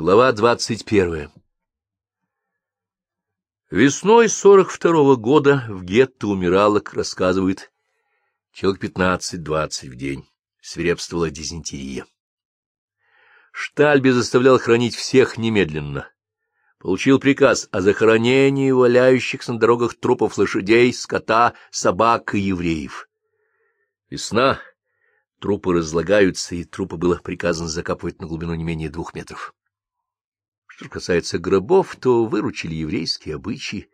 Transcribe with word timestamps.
Глава 0.00 0.30
двадцать 0.30 0.84
первая 0.84 1.28
Весной 3.68 4.28
сорок 4.28 4.70
второго 4.70 5.16
года 5.16 5.64
в 5.68 5.82
гетто 5.82 6.28
умирало, 6.28 6.80
рассказывают, 6.92 7.72
человек 8.52 8.80
пятнадцать-двадцать 8.80 9.88
в 9.88 9.96
день. 9.96 10.24
Свирепствовала 10.60 11.30
дизентерия. 11.30 12.06
Штальби 13.50 14.10
заставлял 14.10 14.60
хранить 14.60 14.94
всех 14.94 15.36
немедленно. 15.36 16.08
Получил 16.78 17.18
приказ 17.18 17.68
о 17.72 17.80
захоронении 17.80 18.70
валяющихся 18.70 19.52
на 19.52 19.58
дорогах 19.58 19.98
трупов 19.98 20.38
лошадей, 20.38 20.94
скота, 20.94 21.54
собак 21.72 22.36
и 22.36 22.38
евреев. 22.38 23.08
Весна, 24.10 24.60
трупы 25.40 25.72
разлагаются, 25.72 26.54
и 26.54 26.62
трупы 26.62 26.96
было 26.96 27.16
приказано 27.16 27.68
закапывать 27.68 28.20
на 28.20 28.28
глубину 28.28 28.54
не 28.54 28.62
менее 28.62 28.90
двух 28.90 29.12
метров. 29.12 29.56
Что 30.78 30.88
касается 30.88 31.40
гробов, 31.40 31.96
то 31.96 32.24
выручили 32.24 32.76
еврейские 32.76 33.34
обычаи, 33.34 33.90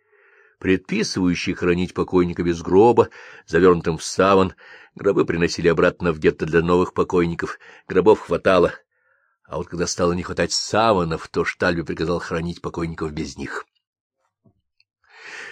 предписывающие 0.59 1.57
хранить 1.57 1.95
покойника 1.95 2.43
без 2.43 2.61
гроба, 2.61 3.09
завернутым 3.47 3.97
в 3.97 4.05
саван. 4.05 4.53
Гробы 4.95 5.25
приносили 5.25 5.69
обратно 5.69 6.13
в 6.13 6.19
гетто 6.19 6.45
для 6.45 6.61
новых 6.61 6.93
покойников. 6.93 7.59
Гробов 7.89 8.21
хватало. 8.21 8.75
А 9.45 9.57
вот 9.57 9.69
когда 9.69 9.87
стало 9.87 10.13
не 10.13 10.23
хватать 10.23 10.53
саванов, 10.53 11.27
то 11.29 11.47
Штальбе 11.47 11.85
приказал 11.85 12.19
хранить 12.19 12.61
покойников 12.61 13.13
без 13.13 13.39
них. 13.39 13.65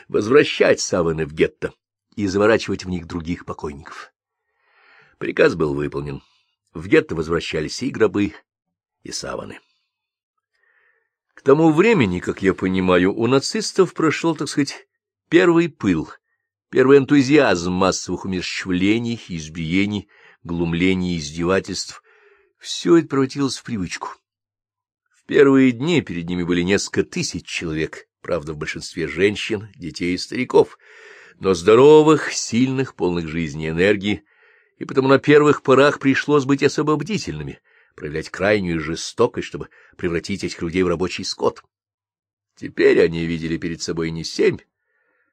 Возвращать 0.09 0.83
саваны 0.83 1.25
в 1.25 1.33
гетто 1.33 1.73
и 2.15 2.27
заворачивать 2.27 2.85
в 2.85 2.91
них 2.91 3.07
других 3.07 3.47
покойников. 3.47 4.13
Приказ 5.17 5.55
был 5.55 5.73
выполнен. 5.73 6.21
В 6.75 6.87
гетто 6.89 7.15
возвращались 7.15 7.83
и 7.83 7.89
гробы, 7.89 8.35
и 9.03 9.13
саваны. 9.13 9.61
К 11.35 11.43
тому 11.43 11.73
времени, 11.73 12.21
как 12.21 12.43
я 12.43 12.55
понимаю, 12.55 13.15
у 13.15 13.27
нацистов 13.27 13.95
прошел, 13.95 14.37
так 14.37 14.49
сказать, 14.49 14.87
первый 15.29 15.69
пыл, 15.69 16.11
первый 16.71 16.99
энтузиазм 16.99 17.73
массовых 17.73 18.27
умерщвлений, 18.27 19.21
избиений, 19.29 20.09
глумлений 20.43 21.17
издевательств. 21.17 22.03
Все 22.59 22.99
это 22.99 23.09
превратилось 23.09 23.57
в 23.57 23.65
привычку. 23.65 24.11
В 25.11 25.25
первые 25.25 25.73
дни 25.73 26.03
перед 26.03 26.29
ними 26.29 26.43
были 26.43 26.63
несколько 26.63 27.03
тысяч 27.03 27.47
человек, 27.47 28.07
правда, 28.21 28.53
в 28.53 28.59
большинстве 28.59 29.09
женщин, 29.09 29.69
детей 29.75 30.15
и 30.15 30.19
стариков, 30.19 30.79
но 31.41 31.55
здоровых, 31.55 32.33
сильных, 32.33 32.95
полных 32.95 33.27
жизни 33.27 33.67
и 33.67 33.71
энергии, 33.71 34.23
и 34.79 34.85
потому 34.85 35.09
на 35.09 35.19
первых 35.19 35.63
порах 35.63 35.99
пришлось 35.99 36.45
быть 36.45 36.63
особо 36.63 36.95
бдительными— 36.97 37.61
проявлять 37.95 38.31
крайнюю 38.31 38.81
жестокость, 38.81 39.49
чтобы 39.49 39.69
превратить 39.97 40.45
этих 40.45 40.61
людей 40.63 40.83
в 40.83 40.89
рабочий 40.89 41.25
скот. 41.25 41.63
Теперь 42.57 43.01
они 43.01 43.27
видели 43.27 43.57
перед 43.57 43.83
собой 43.83 44.11
не 44.11 44.25
семь, 44.25 44.59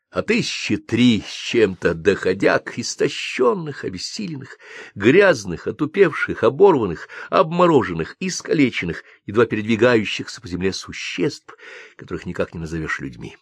а 0.10 0.24
тысячи 0.24 0.78
три 0.78 1.22
с 1.22 1.32
чем-то 1.32 1.94
доходяг, 1.94 2.80
истощенных, 2.80 3.84
обессиленных, 3.84 4.58
грязных, 4.96 5.68
отупевших, 5.68 6.44
оборванных, 6.44 7.08
обмороженных, 7.30 8.16
искалеченных, 8.20 9.04
едва 9.26 9.46
передвигающихся 9.46 10.42
по 10.42 10.48
земле 10.48 10.74
существ, 10.74 11.56
которых 11.96 12.26
никак 12.26 12.54
не 12.54 12.60
назовешь 12.60 13.00
людьми. 13.00 13.38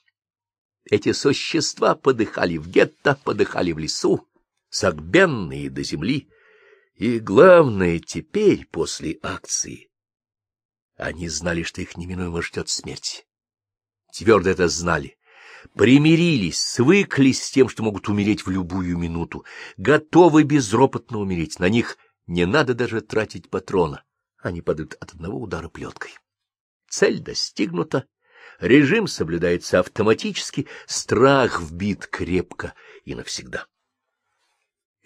Эти 0.90 1.12
существа 1.14 1.96
подыхали 1.96 2.58
в 2.58 2.68
гетто, 2.70 3.18
подыхали 3.24 3.72
в 3.72 3.78
лесу, 3.78 4.28
согбенные 4.70 5.70
до 5.70 5.84
земли, 5.84 6.30
и 6.98 7.20
главное, 7.20 8.00
теперь, 8.00 8.66
после 8.66 9.20
акции, 9.22 9.90
они 10.96 11.30
знали, 11.30 11.62
что 11.62 11.82
их 11.82 11.96
неминуемо 11.96 12.42
ждет 12.42 12.70
смерть. 12.70 13.28
Твердо 14.12 14.50
это 14.50 14.68
знали. 14.68 15.18
Примирились, 15.76 16.60
свыклись 16.60 17.44
с 17.44 17.52
тем, 17.52 17.70
что 17.70 17.84
могут 17.84 18.10
умереть 18.10 18.46
в 18.46 18.50
любую 18.50 18.98
минуту, 18.98 19.46
готовы 19.78 20.44
безропотно 20.44 21.20
умереть. 21.20 21.60
На 21.60 21.70
них 21.70 21.98
не 22.26 22.46
надо 22.46 22.74
даже 22.74 23.02
тратить 23.02 23.50
патрона. 23.50 24.04
Они 24.40 24.62
падают 24.62 24.96
от 25.00 25.14
одного 25.14 25.40
удара 25.40 25.70
плеткой. 25.70 26.12
Цель 26.90 27.20
достигнута, 27.20 28.08
режим 28.60 29.08
соблюдается 29.08 29.80
автоматически, 29.80 30.68
страх 30.88 31.62
вбит 31.62 32.08
крепко 32.08 32.74
и 33.04 33.14
навсегда. 33.14 33.68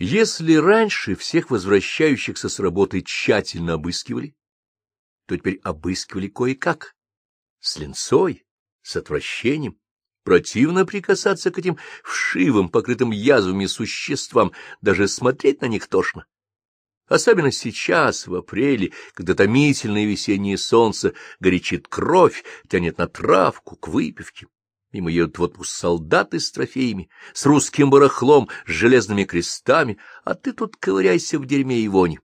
Если 0.04 0.56
раньше 0.56 1.14
всех 1.14 1.52
возвращающихся 1.52 2.50
с 2.50 2.58
работы 2.58 3.04
тщательно 3.04 3.74
обыскивали, 3.74 4.36
то 5.28 5.38
теперь 5.38 5.60
обыскивали 5.64 6.28
кое-как, 6.28 6.96
с 7.60 7.78
линцой, 7.78 8.44
с 8.82 8.96
отвращением. 8.96 9.80
Противно 10.24 10.88
прикасаться 10.88 11.52
к 11.52 11.60
этим 11.60 11.78
вшивым, 12.04 12.70
покрытым 12.70 13.12
язвами 13.12 13.68
существам, 13.68 14.54
даже 14.82 15.08
смотреть 15.08 15.62
на 15.62 15.68
них 15.68 15.86
тошно. 15.86 16.26
Особенно 17.06 17.52
сейчас, 17.52 18.26
в 18.26 18.34
апреле, 18.34 18.94
когда 19.14 19.36
томительное 19.36 20.06
весеннее 20.06 20.58
солнце 20.58 21.14
горячит 21.40 21.88
кровь, 21.88 22.44
тянет 22.68 22.98
на 22.98 23.08
травку, 23.08 23.76
к 23.76 23.88
выпивке. 23.88 24.48
Мимо 24.92 25.10
едут 25.10 25.38
вот 25.38 25.56
солдаты 25.66 26.40
с 26.40 26.52
трофеями, 26.52 27.10
с 27.34 27.46
русским 27.46 27.90
барахлом, 27.90 28.50
с 28.66 28.70
железными 28.70 29.24
крестами, 29.24 29.98
а 30.26 30.36
ты 30.36 30.52
тут 30.52 30.76
ковыряйся 30.76 31.40
в 31.40 31.46
дерьме 31.46 31.80
и 31.80 31.88
вони. 31.88 32.20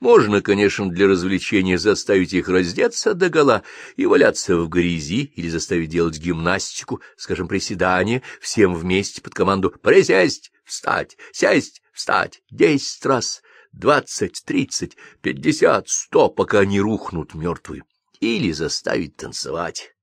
Можно, 0.00 0.40
конечно, 0.40 0.88
для 0.88 1.08
развлечения 1.08 1.76
заставить 1.76 2.32
их 2.32 2.48
раздеться 2.48 3.14
догола 3.14 3.64
и 3.96 4.06
валяться 4.06 4.56
в 4.56 4.68
грязи 4.68 5.24
или 5.34 5.48
заставить 5.48 5.90
делать 5.90 6.18
гимнастику, 6.18 7.02
скажем, 7.16 7.48
приседания, 7.48 8.22
всем 8.40 8.74
вместе 8.74 9.20
под 9.20 9.34
команду 9.34 9.70
«присесть», 9.70 10.52
«встать», 10.64 11.18
«сесть», 11.32 11.82
«встать» 11.92 12.42
десять 12.48 13.04
раз, 13.04 13.42
двадцать, 13.72 14.44
тридцать, 14.46 14.96
пятьдесят, 15.20 15.88
сто, 15.88 16.28
пока 16.28 16.60
они 16.60 16.80
рухнут 16.80 17.34
мертвые. 17.34 17.82
Или 18.20 18.52
заставить 18.52 19.16
танцевать. 19.16 19.94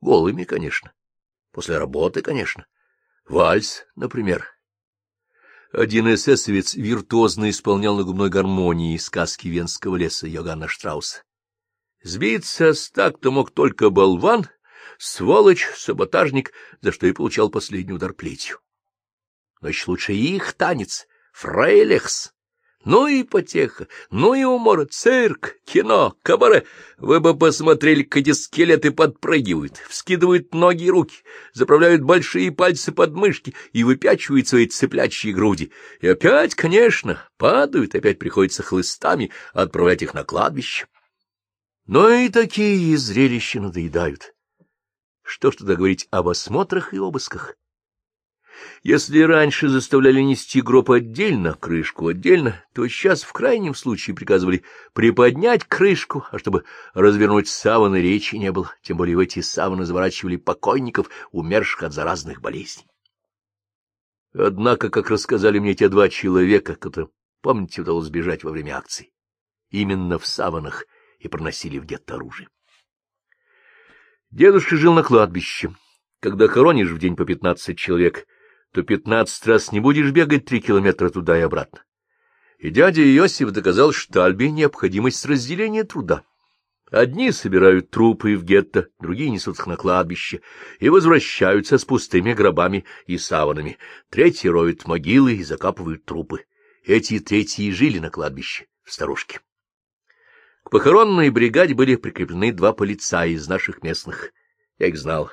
Голыми, 0.00 0.44
конечно. 0.44 0.92
После 1.56 1.78
работы, 1.78 2.20
конечно. 2.20 2.66
Вальс, 3.26 3.86
например. 3.94 4.46
Один 5.72 6.12
эсэсовец 6.12 6.74
виртуозно 6.74 7.48
исполнял 7.48 7.96
на 7.96 8.02
губной 8.02 8.28
гармонии 8.28 8.98
сказки 8.98 9.48
Венского 9.48 9.96
леса 9.96 10.26
Йоганна 10.26 10.68
Штрауса. 10.68 11.22
Сбиться 12.02 12.74
с 12.74 12.90
так-то 12.90 13.30
мог 13.30 13.52
только 13.52 13.88
болван, 13.88 14.50
сволочь, 14.98 15.66
саботажник, 15.76 16.52
за 16.82 16.92
что 16.92 17.06
и 17.06 17.12
получал 17.12 17.48
последний 17.48 17.94
удар 17.94 18.12
плетью. 18.12 18.60
Еще 19.62 19.90
лучше 19.90 20.12
их 20.12 20.52
танец, 20.52 21.06
фрейлехс, 21.32 22.34
ну 22.86 23.08
и 23.08 23.24
потеха, 23.24 23.88
ну 24.10 24.32
и 24.32 24.44
умор, 24.44 24.86
цирк, 24.86 25.56
кино, 25.64 26.16
кабаре. 26.22 26.64
Вы 26.98 27.18
бы 27.18 27.36
посмотрели, 27.36 28.04
как 28.04 28.22
эти 28.22 28.30
скелеты 28.30 28.92
подпрыгивают, 28.92 29.78
вскидывают 29.88 30.54
ноги 30.54 30.84
и 30.84 30.90
руки, 30.90 31.16
заправляют 31.52 32.02
большие 32.02 32.52
пальцы 32.52 32.92
под 32.92 33.12
мышки 33.12 33.54
и 33.72 33.82
выпячивают 33.82 34.46
свои 34.46 34.66
цыплячьи 34.66 35.32
груди. 35.32 35.72
И 36.00 36.06
опять, 36.06 36.54
конечно, 36.54 37.28
падают, 37.38 37.96
опять 37.96 38.20
приходится 38.20 38.62
хлыстами 38.62 39.32
отправлять 39.52 40.02
их 40.02 40.14
на 40.14 40.22
кладбище. 40.22 40.86
Но 41.88 42.08
и 42.08 42.28
такие 42.28 42.96
зрелища 42.96 43.60
надоедают. 43.60 44.32
Что 45.24 45.50
ж 45.50 45.56
тогда 45.56 45.74
говорить 45.74 46.06
об 46.12 46.28
осмотрах 46.28 46.94
и 46.94 46.98
обысках? 46.98 47.56
Если 48.82 49.20
раньше 49.20 49.68
заставляли 49.68 50.20
нести 50.20 50.60
гроб 50.60 50.90
отдельно, 50.90 51.54
крышку 51.54 52.08
отдельно, 52.08 52.64
то 52.72 52.86
сейчас 52.86 53.22
в 53.22 53.32
крайнем 53.32 53.74
случае 53.74 54.14
приказывали 54.14 54.62
приподнять 54.92 55.64
крышку, 55.64 56.24
а 56.30 56.38
чтобы 56.38 56.64
развернуть 56.94 57.48
саваны 57.48 58.00
речи 58.00 58.36
не 58.36 58.52
было, 58.52 58.72
тем 58.82 58.96
более 58.96 59.16
в 59.16 59.20
эти 59.20 59.40
саваны 59.40 59.84
заворачивали 59.84 60.36
покойников, 60.36 61.10
умерших 61.32 61.82
от 61.82 61.92
заразных 61.92 62.40
болезней. 62.40 62.86
Однако, 64.32 64.90
как 64.90 65.10
рассказали 65.10 65.58
мне 65.58 65.74
те 65.74 65.88
два 65.88 66.08
человека, 66.08 66.76
которые, 66.76 67.10
помните, 67.42 67.80
удалось 67.82 68.06
сбежать 68.06 68.44
во 68.44 68.50
время 68.50 68.76
акции, 68.76 69.10
именно 69.70 70.18
в 70.18 70.26
саванах 70.26 70.84
и 71.18 71.28
проносили 71.28 71.78
в 71.78 71.84
гетто 71.84 72.14
оружие. 72.14 72.48
Дедушка 74.30 74.76
жил 74.76 74.92
на 74.92 75.02
кладбище. 75.02 75.74
Когда 76.20 76.48
хоронишь 76.48 76.90
в 76.90 76.98
день 76.98 77.16
по 77.16 77.24
пятнадцать 77.24 77.78
человек— 77.78 78.26
то 78.72 78.82
пятнадцать 78.82 79.46
раз 79.46 79.72
не 79.72 79.80
будешь 79.80 80.10
бегать 80.10 80.44
три 80.44 80.60
километра 80.60 81.10
туда 81.10 81.38
и 81.38 81.42
обратно. 81.42 81.82
И 82.58 82.70
дядя 82.70 83.02
Иосиф 83.02 83.50
доказал 83.50 83.92
Штальбе 83.92 84.50
необходимость 84.50 85.24
разделения 85.26 85.84
труда. 85.84 86.24
Одни 86.90 87.32
собирают 87.32 87.90
трупы 87.90 88.36
в 88.36 88.44
гетто, 88.44 88.88
другие 89.00 89.30
несут 89.30 89.58
их 89.58 89.66
на 89.66 89.76
кладбище 89.76 90.40
и 90.78 90.88
возвращаются 90.88 91.78
с 91.78 91.84
пустыми 91.84 92.32
гробами 92.32 92.84
и 93.06 93.18
саванами. 93.18 93.78
Третьи 94.08 94.48
роют 94.48 94.86
могилы 94.86 95.34
и 95.34 95.42
закапывают 95.42 96.04
трупы. 96.04 96.44
Эти 96.84 97.18
третьи 97.18 97.70
жили 97.72 97.98
на 97.98 98.10
кладбище, 98.10 98.66
в 98.84 98.92
старушке. 98.92 99.40
К 100.62 100.70
похоронной 100.70 101.30
бригаде 101.30 101.74
были 101.74 101.96
прикреплены 101.96 102.52
два 102.52 102.72
полицая 102.72 103.30
из 103.30 103.48
наших 103.48 103.82
местных. 103.82 104.32
Я 104.78 104.86
их 104.86 104.96
знал. 104.96 105.30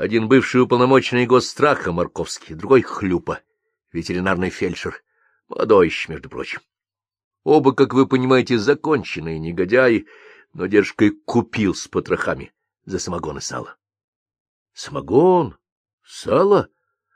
Один 0.00 0.28
бывший 0.28 0.62
уполномоченный 0.62 1.26
госстраха 1.26 1.92
Марковский, 1.92 2.54
другой— 2.54 2.80
Хлюпа, 2.82 3.40
ветеринарный 3.92 4.48
фельдшер, 4.48 5.02
молодой 5.46 5.88
еще, 5.88 6.10
между 6.10 6.30
прочим. 6.30 6.62
Оба, 7.44 7.74
как 7.74 7.92
вы 7.92 8.06
понимаете, 8.06 8.56
законченные 8.56 9.38
негодяи, 9.38 10.06
но 10.54 10.64
дедушка 10.64 11.10
купил 11.26 11.74
с 11.74 11.86
потрохами 11.86 12.50
за 12.86 12.98
самогон 12.98 13.36
и 13.36 13.40
сало. 13.42 13.76
Самогон? 14.72 15.58
Сало? 16.02 16.70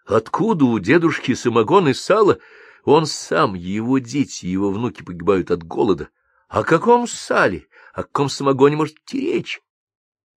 Откуда 0.05 0.67
у 0.67 0.79
дедушки 0.79 1.33
самогон 1.33 1.89
и 1.89 1.95
сало? 1.95 2.39
Он 2.85 3.07
сам, 3.07 3.55
его 3.55 3.97
дети, 3.97 4.45
его 4.45 4.71
внуки 4.71 5.03
погибают 5.03 5.51
от 5.51 5.63
голода. 5.63 6.11
О 6.49 6.63
каком 6.63 7.09
сале, 7.09 7.67
о 7.95 8.03
каком 8.03 8.29
самогоне 8.29 8.77
может 8.77 8.99
идти 8.99 9.33
речь? 9.33 9.63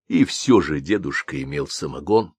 И 0.07 0.23
все 0.23 0.61
же 0.61 0.79
дедушка 0.79 1.44
имел 1.44 1.67
самогон, 1.67 2.33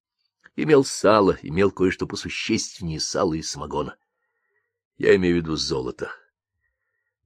имел 0.63 0.85
сало, 0.85 1.39
имел 1.43 1.71
кое-что 1.71 2.07
посущественнее 2.07 3.01
сала 3.01 3.35
и 3.35 3.43
самогона. 3.43 3.97
Я 4.97 5.15
имею 5.17 5.37
в 5.37 5.39
виду 5.39 5.57
золото. 5.57 6.11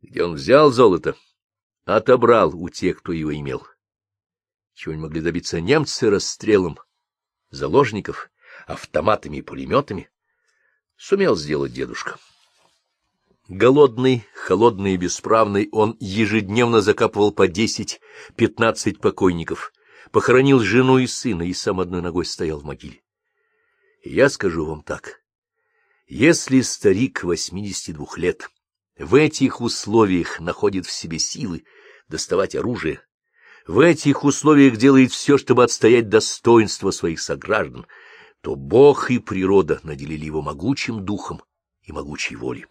Где 0.02 0.25
он 0.25 0.34
взял 0.34 0.70
золото? 0.70 1.17
Отобрал 1.84 2.55
у 2.55 2.69
тех, 2.69 2.99
кто 2.99 3.12
его 3.12 3.34
имел. 3.34 3.67
Чего 4.75 4.94
не 4.94 5.00
могли 5.00 5.20
добиться 5.20 5.61
немцы 5.61 6.11
расстрелом 6.11 6.79
заложников, 7.50 8.31
автоматами 8.67 9.38
и 9.38 9.43
пулеметами, 9.43 10.11
сумел 10.96 11.37
сделать 11.37 11.73
дедушка. 11.73 12.19
Голодный, 13.49 14.25
холодный 14.34 14.94
и 14.94 14.96
бесправный, 14.96 15.69
он 15.73 15.96
ежедневно 16.00 16.81
закапывал 16.81 17.32
по 17.32 17.49
десять-пятнадцать 17.49 19.00
покойников, 19.00 19.73
похоронил 20.11 20.61
жену 20.61 20.99
и 20.99 21.06
сына 21.06 21.43
и 21.43 21.52
сам 21.52 21.81
одной 21.81 22.02
ногой 22.02 22.25
стоял 22.25 22.61
в 22.61 22.64
могиле. 22.64 23.02
Я 24.03 24.29
скажу 24.29 24.67
вам 24.67 24.83
так. 24.83 25.23
Если 26.07 26.61
старик 26.61 27.23
восьмидесяти 27.23 27.93
двух 27.93 28.19
лет 28.19 28.51
в 28.99 29.15
этих 29.15 29.61
условиях 29.61 30.41
находит 30.41 30.87
в 30.87 30.93
себе 30.93 31.19
силы 31.19 31.65
доставать 32.09 32.57
оружие, 32.57 33.01
в 33.65 33.79
этих 33.79 34.25
условиях 34.25 34.77
делает 34.77 35.13
все, 35.13 35.39
чтобы 35.39 35.63
отстоять 35.63 36.09
достоинство 36.09 36.91
своих 36.91 37.21
сограждан, 37.21 37.87
то 38.41 38.57
Бог 38.57 39.13
и 39.13 39.21
природа 39.21 39.79
наделили 39.85 40.25
его 40.25 40.43
могучим 40.43 41.05
духом 41.05 41.41
и 41.83 41.93
могучей 41.93 42.35
волей. 42.35 42.67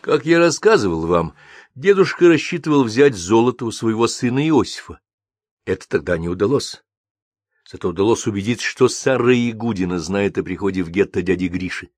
Как 0.00 0.24
я 0.24 0.38
рассказывал 0.38 1.06
вам, 1.06 1.34
дедушка 1.74 2.28
рассчитывал 2.28 2.84
взять 2.84 3.14
золото 3.14 3.66
у 3.66 3.70
своего 3.70 4.08
сына 4.08 4.48
Иосифа. 4.48 5.00
Это 5.66 5.86
тогда 5.86 6.16
не 6.16 6.30
удалось. 6.30 6.82
Зато 7.70 7.90
удалось 7.90 8.26
убедиться, 8.26 8.66
что 8.66 8.88
Сара 8.88 9.34
Ягудина 9.34 9.98
знает 9.98 10.38
о 10.38 10.42
приходе 10.42 10.82
в 10.82 10.88
гетто 10.88 11.20
дяди 11.20 11.48
Гриши. 11.48 11.90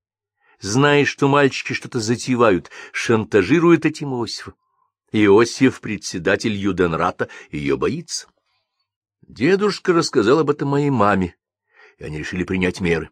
Знает, 0.59 1.07
что 1.07 1.29
мальчики 1.29 1.71
что-то 1.71 2.01
затевают, 2.01 2.69
шантажирует 2.91 3.85
этим 3.85 4.13
Иосифа. 4.13 4.53
Иосиф, 5.13 5.79
председатель 5.79 6.53
Юденрата, 6.53 7.29
ее 7.51 7.77
боится. 7.77 8.27
Дедушка 9.21 9.93
рассказал 9.93 10.39
об 10.39 10.49
этом 10.49 10.67
моей 10.67 10.89
маме, 10.89 11.37
и 11.97 12.03
они 12.03 12.19
решили 12.19 12.43
принять 12.43 12.81
меры. 12.81 13.09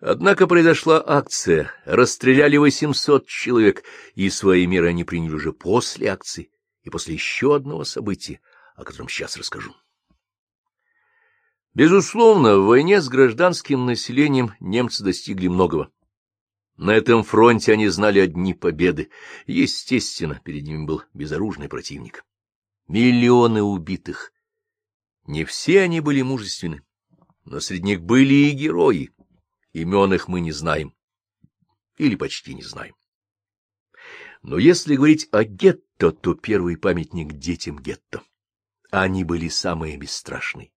Однако 0.00 0.46
произошла 0.46 1.02
акция, 1.04 1.72
расстреляли 1.84 2.56
800 2.56 3.26
человек, 3.26 3.82
и 4.14 4.30
свои 4.30 4.64
меры 4.66 4.90
они 4.90 5.02
приняли 5.02 5.34
уже 5.34 5.52
после 5.52 6.06
акции 6.06 6.52
и 6.82 6.90
после 6.90 7.14
еще 7.14 7.56
одного 7.56 7.82
события, 7.82 8.40
о 8.76 8.84
котором 8.84 9.08
сейчас 9.08 9.36
расскажу. 9.36 9.74
Безусловно, 11.74 12.58
в 12.58 12.66
войне 12.66 13.00
с 13.00 13.08
гражданским 13.08 13.86
населением 13.86 14.52
немцы 14.60 15.02
достигли 15.02 15.48
многого. 15.48 15.90
На 16.76 16.90
этом 16.90 17.22
фронте 17.22 17.72
они 17.72 17.88
знали 17.88 18.18
одни 18.18 18.52
победы. 18.52 19.10
Естественно, 19.46 20.40
перед 20.44 20.64
ними 20.64 20.84
был 20.84 21.02
безоружный 21.14 21.68
противник. 21.68 22.24
Миллионы 22.88 23.62
убитых. 23.62 24.32
Не 25.26 25.44
все 25.44 25.80
они 25.80 26.00
были 26.00 26.20
мужественны, 26.20 26.82
но 27.44 27.60
среди 27.60 27.84
них 27.84 28.02
были 28.02 28.34
и 28.34 28.50
герои. 28.50 29.10
Имен 29.72 30.12
их 30.12 30.28
мы 30.28 30.40
не 30.40 30.52
знаем. 30.52 30.94
Или 31.96 32.16
почти 32.16 32.54
не 32.54 32.62
знаем. 32.62 32.94
Но 34.42 34.58
если 34.58 34.96
говорить 34.96 35.28
о 35.30 35.44
гетто, 35.44 36.10
то 36.10 36.34
первый 36.34 36.76
памятник 36.76 37.34
детям 37.34 37.78
гетто. 37.78 38.22
Они 38.90 39.24
были 39.24 39.48
самые 39.48 39.96
бесстрашные. 39.96 40.71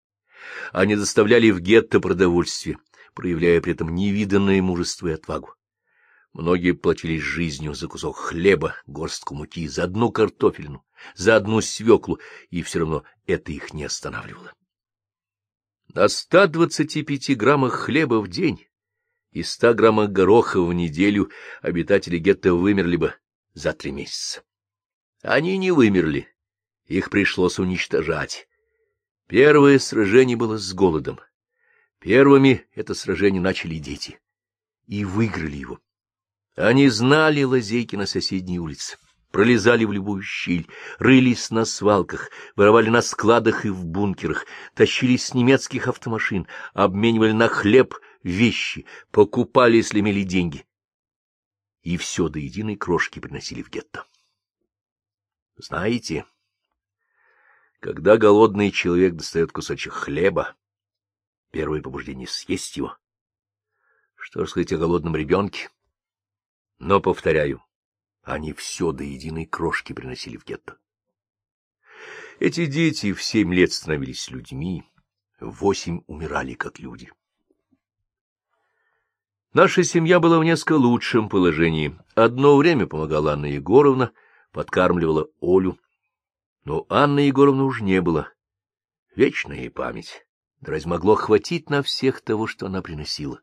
Они 0.72 0.96
доставляли 0.96 1.50
в 1.50 1.60
гетто 1.60 2.00
продовольствие, 2.00 2.78
проявляя 3.14 3.60
при 3.60 3.72
этом 3.72 3.94
невиданное 3.94 4.60
мужество 4.62 5.08
и 5.08 5.12
отвагу. 5.12 5.54
Многие 6.32 6.72
платились 6.72 7.22
жизнью 7.22 7.74
за 7.74 7.86
кусок 7.86 8.16
хлеба, 8.16 8.74
горстку 8.86 9.34
муки, 9.34 9.68
за 9.68 9.84
одну 9.84 10.10
картофельну, 10.10 10.84
за 11.14 11.36
одну 11.36 11.60
свеклу, 11.60 12.18
и 12.50 12.62
все 12.62 12.80
равно 12.80 13.04
это 13.26 13.52
их 13.52 13.72
не 13.72 13.84
останавливало. 13.84 14.52
На 15.94 16.08
125 16.08 17.36
граммах 17.36 17.74
хлеба 17.74 18.20
в 18.20 18.26
день 18.26 18.66
и 19.30 19.44
100 19.44 19.74
граммах 19.74 20.10
гороха 20.10 20.60
в 20.60 20.72
неделю 20.72 21.30
обитатели 21.62 22.18
гетто 22.18 22.54
вымерли 22.54 22.96
бы 22.96 23.14
за 23.52 23.72
три 23.72 23.92
месяца. 23.92 24.42
Они 25.22 25.56
не 25.56 25.70
вымерли, 25.70 26.28
их 26.86 27.10
пришлось 27.10 27.60
уничтожать. 27.60 28.48
Первое 29.26 29.78
сражение 29.78 30.36
было 30.36 30.58
с 30.58 30.72
голодом. 30.74 31.18
Первыми 31.98 32.66
это 32.74 32.94
сражение 32.94 33.40
начали 33.40 33.76
дети. 33.78 34.20
И 34.86 35.04
выиграли 35.04 35.56
его. 35.56 35.80
Они 36.56 36.88
знали 36.88 37.42
лазейки 37.42 37.96
на 37.96 38.06
соседней 38.06 38.58
улице, 38.58 38.98
пролезали 39.30 39.84
в 39.84 39.92
любую 39.92 40.22
щель, 40.22 40.68
рылись 40.98 41.50
на 41.50 41.64
свалках, 41.64 42.30
воровали 42.54 42.90
на 42.90 43.00
складах 43.00 43.64
и 43.64 43.70
в 43.70 43.86
бункерах, 43.86 44.46
тащились 44.74 45.26
с 45.26 45.34
немецких 45.34 45.88
автомашин, 45.88 46.46
обменивали 46.74 47.32
на 47.32 47.48
хлеб 47.48 47.94
вещи, 48.22 48.84
покупали, 49.10 49.78
если 49.78 50.00
имели 50.00 50.22
деньги. 50.22 50.66
И 51.82 51.96
все 51.96 52.28
до 52.28 52.38
единой 52.38 52.76
крошки 52.76 53.18
приносили 53.18 53.62
в 53.62 53.70
гетто. 53.70 54.06
Знаете, 55.56 56.26
когда 57.84 58.16
голодный 58.16 58.70
человек 58.70 59.14
достает 59.14 59.52
кусочек 59.52 59.92
хлеба, 59.92 60.56
первое 61.50 61.82
побуждение— 61.82 62.26
съесть 62.28 62.78
его. 62.78 62.96
Что 64.14 64.46
ж 64.46 64.48
сказать 64.48 64.72
о 64.72 64.78
голодном 64.78 65.14
ребенке? 65.14 65.68
Но, 66.78 67.02
повторяю, 67.02 67.62
они 68.22 68.54
все 68.54 68.92
до 68.92 69.04
единой 69.04 69.44
крошки 69.44 69.92
приносили 69.92 70.38
в 70.38 70.46
гетто. 70.46 70.78
Эти 72.40 72.64
дети 72.64 73.12
в 73.12 73.22
семь 73.22 73.52
лет 73.52 73.70
становились 73.70 74.30
людьми, 74.30 74.90
восемь 75.38 76.00
умирали 76.06 76.54
как 76.54 76.78
люди. 76.78 77.12
Наша 79.52 79.82
семья 79.84 80.20
была 80.20 80.38
в 80.38 80.44
несколько 80.44 80.72
лучшем 80.72 81.28
положении. 81.28 81.94
Одно 82.14 82.56
время 82.56 82.86
помогала 82.86 83.34
Анна 83.34 83.44
Егоровна, 83.44 84.10
подкармливала 84.52 85.28
Олю. 85.42 85.78
Но 86.64 86.86
Анны 86.88 87.20
Егоровны 87.20 87.64
уж 87.64 87.80
не 87.82 88.00
было. 88.00 88.32
Вечная 89.14 89.58
ей 89.58 89.70
память. 89.70 90.26
Да 90.60 90.72
разве 90.72 90.90
могло 90.90 91.14
хватить 91.14 91.68
на 91.68 91.82
всех 91.82 92.22
того, 92.22 92.46
что 92.46 92.66
она 92.66 92.80
приносила? 92.80 93.40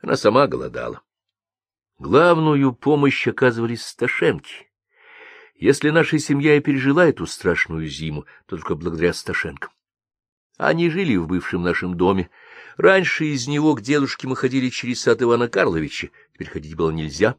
Она 0.00 0.16
сама 0.16 0.46
голодала. 0.46 1.02
Главную 1.98 2.72
помощь 2.74 3.28
оказывали 3.28 3.74
Сташенки. 3.74 4.70
Если 5.54 5.90
наша 5.90 6.18
семья 6.18 6.56
и 6.56 6.60
пережила 6.60 7.06
эту 7.06 7.26
страшную 7.26 7.86
зиму, 7.86 8.22
то 8.46 8.56
только 8.56 8.74
благодаря 8.74 9.12
Сташенкам. 9.12 9.70
Они 10.56 10.88
жили 10.88 11.16
в 11.16 11.26
бывшем 11.26 11.62
нашем 11.62 11.96
доме. 11.96 12.30
Раньше 12.76 13.26
из 13.26 13.46
него 13.46 13.74
к 13.74 13.82
дедушке 13.82 14.26
мы 14.26 14.34
ходили 14.34 14.68
через 14.70 15.02
сад 15.02 15.22
Ивана 15.22 15.48
Карловича. 15.48 16.10
Теперь 16.32 16.48
ходить 16.48 16.74
было 16.74 16.90
нельзя. 16.90 17.36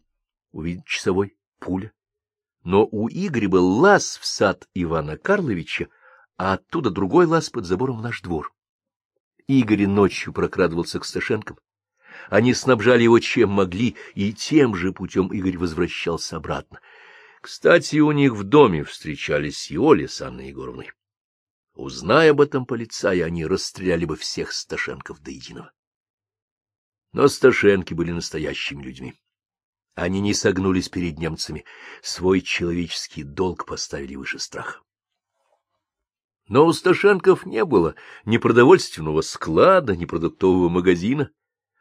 Увидеть 0.51 0.86
часовой— 0.86 1.36
пуля. 1.60 1.92
Но 2.65 2.88
у 2.91 3.07
Игоря 3.07 3.48
был 3.48 3.67
лаз 3.77 4.17
в 4.19 4.25
сад 4.25 4.67
Ивана 4.74 5.17
Карловича, 5.17 5.88
а 6.36 6.53
оттуда 6.53 6.89
другой 6.89 7.27
лаз 7.27 7.51
под 7.51 7.63
забором 7.63 8.00
в 8.00 8.01
наш 8.01 8.22
двор. 8.22 8.51
Игорь 9.48 9.86
ночью 9.86 10.34
прокрадывался 10.34 11.00
к 11.00 11.05
Сташенкам. 11.05 11.60
Они 12.27 12.55
снабжали 12.55 13.03
его 13.03 13.19
чем 13.19 13.51
могли, 13.51 13.95
и 14.15 14.34
тем 14.34 14.75
же 14.75 14.93
путем 14.93 15.27
Игорь 15.27 15.60
возвращался 15.60 16.38
обратно. 16.38 16.81
Кстати, 17.39 17.98
у 17.98 18.12
них 18.12 18.34
в 18.34 18.43
доме 18.43 18.84
встречались 18.84 19.69
и 19.69 19.77
Оля 19.77 20.07
с 20.07 20.19
Анной 20.22 20.48
Егоровной. 20.48 20.91
Узная 21.75 22.31
об 22.31 22.41
этом 22.41 22.65
полицаи, 22.65 23.19
они 23.19 23.45
расстреляли 23.45 24.05
бы 24.05 24.15
всех 24.15 24.51
Сташенков 24.51 25.19
до 25.22 25.29
единого. 25.29 25.72
Но 27.13 27.27
Сташенки 27.27 27.93
были 27.93 28.12
настоящими 28.12 28.81
людьми. 28.81 29.13
Они 29.96 30.20
не 30.20 30.34
согнулись 30.34 30.90
перед 30.90 31.18
немцами, 31.18 31.64
свой 32.02 32.42
человеческий 32.42 33.24
долг 33.24 33.66
поставили 33.66 34.16
выше 34.16 34.40
страха. 34.40 34.82
Но 36.48 36.66
у 36.66 36.74
Сташенков 36.74 37.46
не 37.46 37.64
было 37.64 37.96
ни 38.25 38.38
продовольственного 38.38 39.22
склада, 39.22 39.96
ни 39.96 40.06
продуктового 40.06 40.70
магазина. 40.70 41.32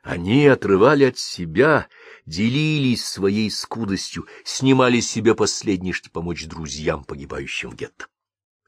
Они 0.02 0.46
отрывали 0.46 1.04
от 1.04 1.18
себя, 1.18 1.88
делились 2.24 3.04
своей 3.04 3.50
скудостью, 3.50 4.26
снимали 4.44 5.00
с 5.00 5.10
себя 5.10 5.34
последнее, 5.34 5.92
чтобы 5.92 6.12
помочь 6.12 6.46
друзьям, 6.46 7.04
погибающим 7.04 7.70
в 7.70 7.74
гетто. 7.74 8.06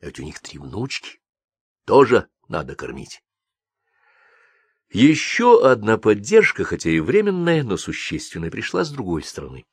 Ведь 0.01 0.19
у 0.19 0.25
них 0.25 0.41
три 0.41 0.59
внучки. 0.59 1.21
Тоже 1.85 2.29
надо 2.49 2.75
кормить. 2.75 3.23
Еще 4.91 5.67
одна 5.69 5.99
поддержка, 5.99 6.65
хотя 6.65 6.91
и 6.91 7.01
временная, 7.01 7.63
но 7.63 7.77
существенная, 7.77 8.51
пришла 8.51 8.85
с 8.85 8.91
другой 8.91 9.23
стороны. 9.23 9.65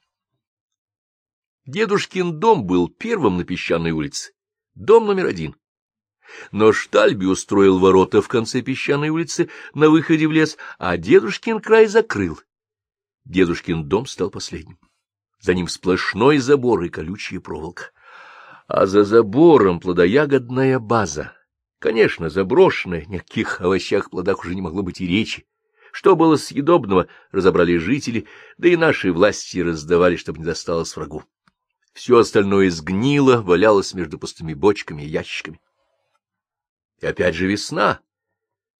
Дедушкин 1.65 2.39
дом 2.39 2.65
был 2.65 2.89
первым 2.89 3.37
на 3.37 3.45
песчаной 3.45 3.91
улице, 3.91 4.33
дом 4.75 5.05
номер 5.05 5.27
один. 5.27 5.55
Но 6.51 6.73
Штальби 6.73 7.25
устроил 7.25 7.79
ворота 7.79 8.21
в 8.21 8.27
конце 8.27 8.61
песчаной 8.61 9.09
улицы 9.09 9.49
на 9.73 9.89
выходе 9.89 10.27
в 10.27 10.31
лес, 10.31 10.57
а 10.77 10.97
дедушкин 10.97 11.59
край 11.59 11.87
закрыл. 11.87 12.39
Дедушкин 13.25 13.87
дом 13.87 14.07
стал 14.07 14.29
последним. 14.29 14.79
За 15.39 15.53
ним 15.53 15.67
сплошной 15.67 16.39
забор 16.39 16.83
и 16.83 16.89
колючая 16.89 17.39
проволока. 17.39 17.91
А 18.67 18.85
за 18.85 19.03
забором 19.03 19.79
плодоягодная 19.79 20.79
база, 20.79 21.33
Конечно, 21.83 22.29
заброшенное, 22.29 23.03
никаких 23.09 23.59
овощах, 23.59 24.09
плодах 24.09 24.45
уже 24.45 24.55
не 24.55 24.61
могло 24.61 24.83
быть 24.83 25.01
и 25.01 25.05
речи. 25.05 25.45
Что 25.91 26.15
было 26.15 26.37
съедобного, 26.37 27.09
разобрали 27.33 27.75
жители, 27.75 28.25
да 28.57 28.69
и 28.69 28.77
наши 28.77 29.11
власти 29.11 29.57
раздавали, 29.57 30.15
чтобы 30.15 30.39
не 30.39 30.45
досталось 30.45 30.95
врагу. 30.95 31.25
Все 31.93 32.19
остальное 32.19 32.71
сгнило, 32.71 33.41
валялось 33.41 33.93
между 33.93 34.17
пустыми 34.17 34.53
бочками 34.53 35.03
и 35.03 35.07
ящиками. 35.07 35.59
И 37.01 37.05
опять 37.05 37.35
же 37.35 37.47
весна. 37.47 37.99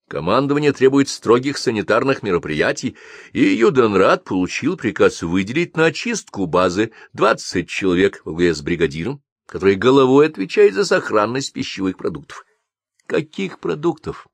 Командование 0.07 0.72
требует 0.72 1.10
строгих 1.10 1.57
санитарных 1.57 2.24
мероприятий, 2.24 2.95
и 3.33 3.43
Юденрат 3.43 4.24
получил 4.24 4.77
приказ 4.77 5.24
выделить 5.24 5.75
на 5.75 5.88
очистку 5.88 6.45
базы 6.45 6.93
20 7.12 7.67
человек 7.67 8.22
во 8.24 8.31
главе 8.31 8.53
с 8.53 8.62
бригадиром, 8.62 9.22
который 9.45 9.75
головой 9.75 10.27
отвечает 10.27 10.74
за 10.74 10.86
сохранность 10.86 11.51
пищевых 11.51 11.98
продуктов. 11.98 12.45
Каких 13.13 13.60
продуктов? 13.60 14.27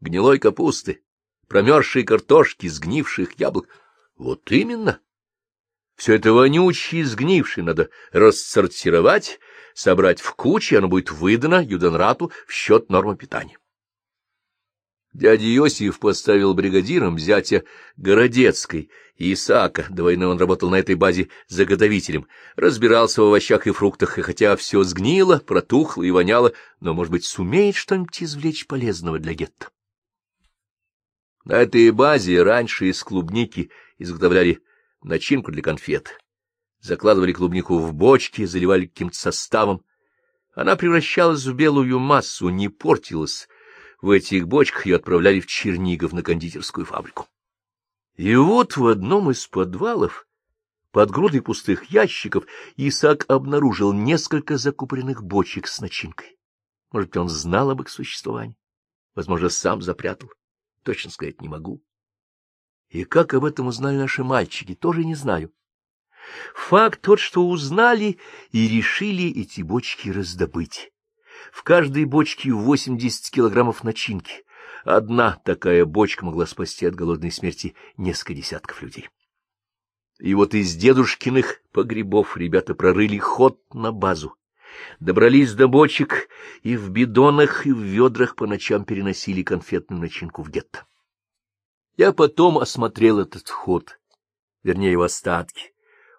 Гнилой 0.00 0.38
капусты, 0.38 1.02
промерзшей 1.48 2.04
картошки, 2.04 2.68
сгнивших 2.68 3.32
яблок. 3.40 3.66
Вот 4.14 4.52
именно. 4.52 5.00
Все 5.96 6.14
это 6.14 6.32
вонючее 6.32 7.00
и 7.00 7.04
сгнившее 7.04 7.64
надо 7.64 7.90
рассортировать, 8.12 9.40
собрать 9.74 10.20
в 10.20 10.32
кучу, 10.36 10.76
и 10.76 10.78
оно 10.78 10.86
будет 10.86 11.10
выдано 11.10 11.60
Юденрату 11.60 12.30
в 12.46 12.52
счет 12.52 12.88
нормы 12.88 13.16
питания. 13.16 13.58
Дядя 15.18 15.52
Иосиф 15.56 15.98
поставил 15.98 16.54
бригадиром 16.54 17.18
зятя 17.18 17.64
Городецкой 17.96 18.88
Исаака. 19.16 19.88
До 19.90 20.04
войны 20.04 20.28
он 20.28 20.38
работал 20.38 20.70
на 20.70 20.76
этой 20.76 20.94
базе 20.94 21.28
заготовителем, 21.48 22.28
разбирался 22.54 23.22
в 23.22 23.24
овощах 23.24 23.66
и 23.66 23.72
фруктах, 23.72 24.20
и 24.20 24.22
хотя 24.22 24.54
все 24.54 24.84
сгнило, 24.84 25.38
протухло 25.44 26.04
и 26.04 26.12
воняло, 26.12 26.52
но, 26.78 26.94
может 26.94 27.10
быть, 27.10 27.24
сумеет 27.24 27.74
что-нибудь 27.74 28.22
извлечь 28.22 28.68
полезного 28.68 29.18
для 29.18 29.34
гетто. 29.34 29.70
На 31.44 31.54
этой 31.54 31.90
базе 31.90 32.40
раньше 32.44 32.88
из 32.88 33.02
клубники 33.02 33.72
изготовляли 33.98 34.62
начинку 35.02 35.50
для 35.50 35.62
конфет. 35.62 36.16
Закладывали 36.80 37.32
клубнику 37.32 37.78
в 37.78 37.92
бочки, 37.92 38.44
заливали 38.44 38.86
каким-то 38.86 39.16
составом. 39.16 39.82
Она 40.54 40.76
превращалась 40.76 41.44
в 41.44 41.54
белую 41.54 41.98
массу, 41.98 42.50
не 42.50 42.68
портилась, 42.68 43.48
в 44.00 44.10
этих 44.10 44.46
бочках 44.46 44.86
ее 44.86 44.96
отправляли 44.96 45.40
в 45.40 45.46
Чернигов 45.46 46.12
на 46.12 46.22
кондитерскую 46.22 46.86
фабрику. 46.86 47.26
И 48.14 48.34
вот 48.36 48.76
в 48.76 48.86
одном 48.86 49.30
из 49.30 49.46
подвалов, 49.46 50.26
под 50.90 51.10
грудой 51.10 51.42
пустых 51.42 51.84
ящиков, 51.90 52.44
Исаак 52.76 53.24
обнаружил 53.28 53.92
несколько 53.92 54.56
закупоренных 54.56 55.22
бочек 55.22 55.68
с 55.68 55.80
начинкой. 55.80 56.38
Может 56.90 57.16
он 57.16 57.28
знал 57.28 57.70
об 57.70 57.82
их 57.82 57.88
существовании. 57.88 58.56
Возможно, 59.14 59.48
сам 59.48 59.82
запрятал. 59.82 60.30
Точно 60.82 61.10
сказать 61.10 61.40
не 61.40 61.48
могу. 61.48 61.82
И 62.88 63.04
как 63.04 63.34
об 63.34 63.44
этом 63.44 63.66
узнали 63.66 63.96
наши 63.96 64.24
мальчики, 64.24 64.74
тоже 64.74 65.04
не 65.04 65.14
знаю. 65.14 65.52
Факт 66.54 67.02
тот, 67.02 67.20
что 67.20 67.46
узнали 67.48 68.18
и 68.50 68.68
решили 68.68 69.28
эти 69.28 69.60
бочки 69.62 70.08
раздобыть. 70.08 70.90
В 71.58 71.64
каждой 71.64 72.04
бочке 72.04 72.52
80 72.52 73.30
килограммов 73.30 73.82
начинки. 73.82 74.44
Одна 74.84 75.40
такая 75.44 75.84
бочка 75.84 76.24
могла 76.24 76.46
спасти 76.46 76.86
от 76.86 76.94
голодной 76.94 77.32
смерти 77.32 77.74
несколько 77.96 78.34
десятков 78.34 78.80
людей. 78.80 79.08
И 80.20 80.34
вот 80.34 80.54
из 80.54 80.76
дедушкиных 80.76 81.60
погребов 81.72 82.36
ребята 82.36 82.76
прорыли 82.76 83.18
ход 83.18 83.60
на 83.74 83.90
базу. 83.90 84.36
Добрались 85.00 85.52
до 85.54 85.66
бочек 85.66 86.28
и 86.62 86.76
в 86.76 86.90
бидонах, 86.90 87.66
и 87.66 87.72
в 87.72 87.80
ведрах 87.80 88.36
по 88.36 88.46
ночам 88.46 88.84
переносили 88.84 89.42
конфетную 89.42 90.00
начинку 90.00 90.44
в 90.44 90.50
гетто. 90.50 90.86
Я 91.96 92.12
потом 92.12 92.58
осмотрел 92.58 93.18
этот 93.18 93.50
ход, 93.50 93.98
вернее, 94.62 94.92
его 94.92 95.02
остатки. 95.02 95.72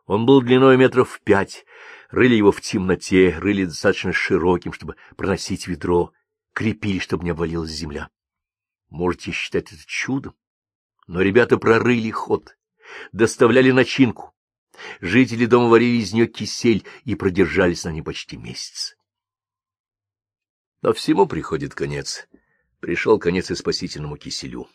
Он 0.05 0.25
был 0.25 0.41
длиной 0.41 0.75
метров 0.75 1.21
пять, 1.23 1.65
рыли 2.09 2.35
его 2.35 2.51
в 2.51 2.61
темноте, 2.61 3.37
рыли 3.37 3.65
достаточно 3.65 4.11
широким, 4.11 4.73
чтобы 4.73 4.95
проносить 5.15 5.67
ведро, 5.67 6.11
крепили, 6.53 6.99
чтобы 6.99 7.23
не 7.23 7.31
обвалилась 7.31 7.71
земля. 7.71 8.09
Можете 8.89 9.31
считать 9.31 9.71
это 9.71 9.83
чудом, 9.85 10.35
но 11.07 11.21
ребята 11.21 11.57
прорыли 11.57 12.09
ход, 12.11 12.57
доставляли 13.11 13.71
начинку. 13.71 14.33
Жители 15.01 15.45
дома 15.45 15.67
варили 15.67 15.97
из 15.97 16.13
нее 16.13 16.27
кисель 16.27 16.85
и 17.03 17.15
продержались 17.15 17.83
на 17.83 17.89
ней 17.89 18.01
почти 18.01 18.37
месяц. 18.37 18.95
Но 20.81 20.93
всему 20.93 21.27
приходит 21.27 21.75
конец. 21.75 22.27
Пришел 22.79 23.19
конец 23.19 23.51
и 23.51 23.55
спасительному 23.55 24.15
киселю. 24.15 24.69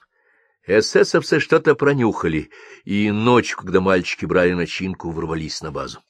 Эсэсовцы 0.66 1.40
что-то 1.40 1.74
пронюхали, 1.74 2.50
и 2.84 3.10
ночью, 3.10 3.56
когда 3.58 3.80
мальчики 3.80 4.26
брали 4.26 4.52
начинку, 4.52 5.10
ворвались 5.10 5.62
на 5.62 5.72
базу. 5.72 6.02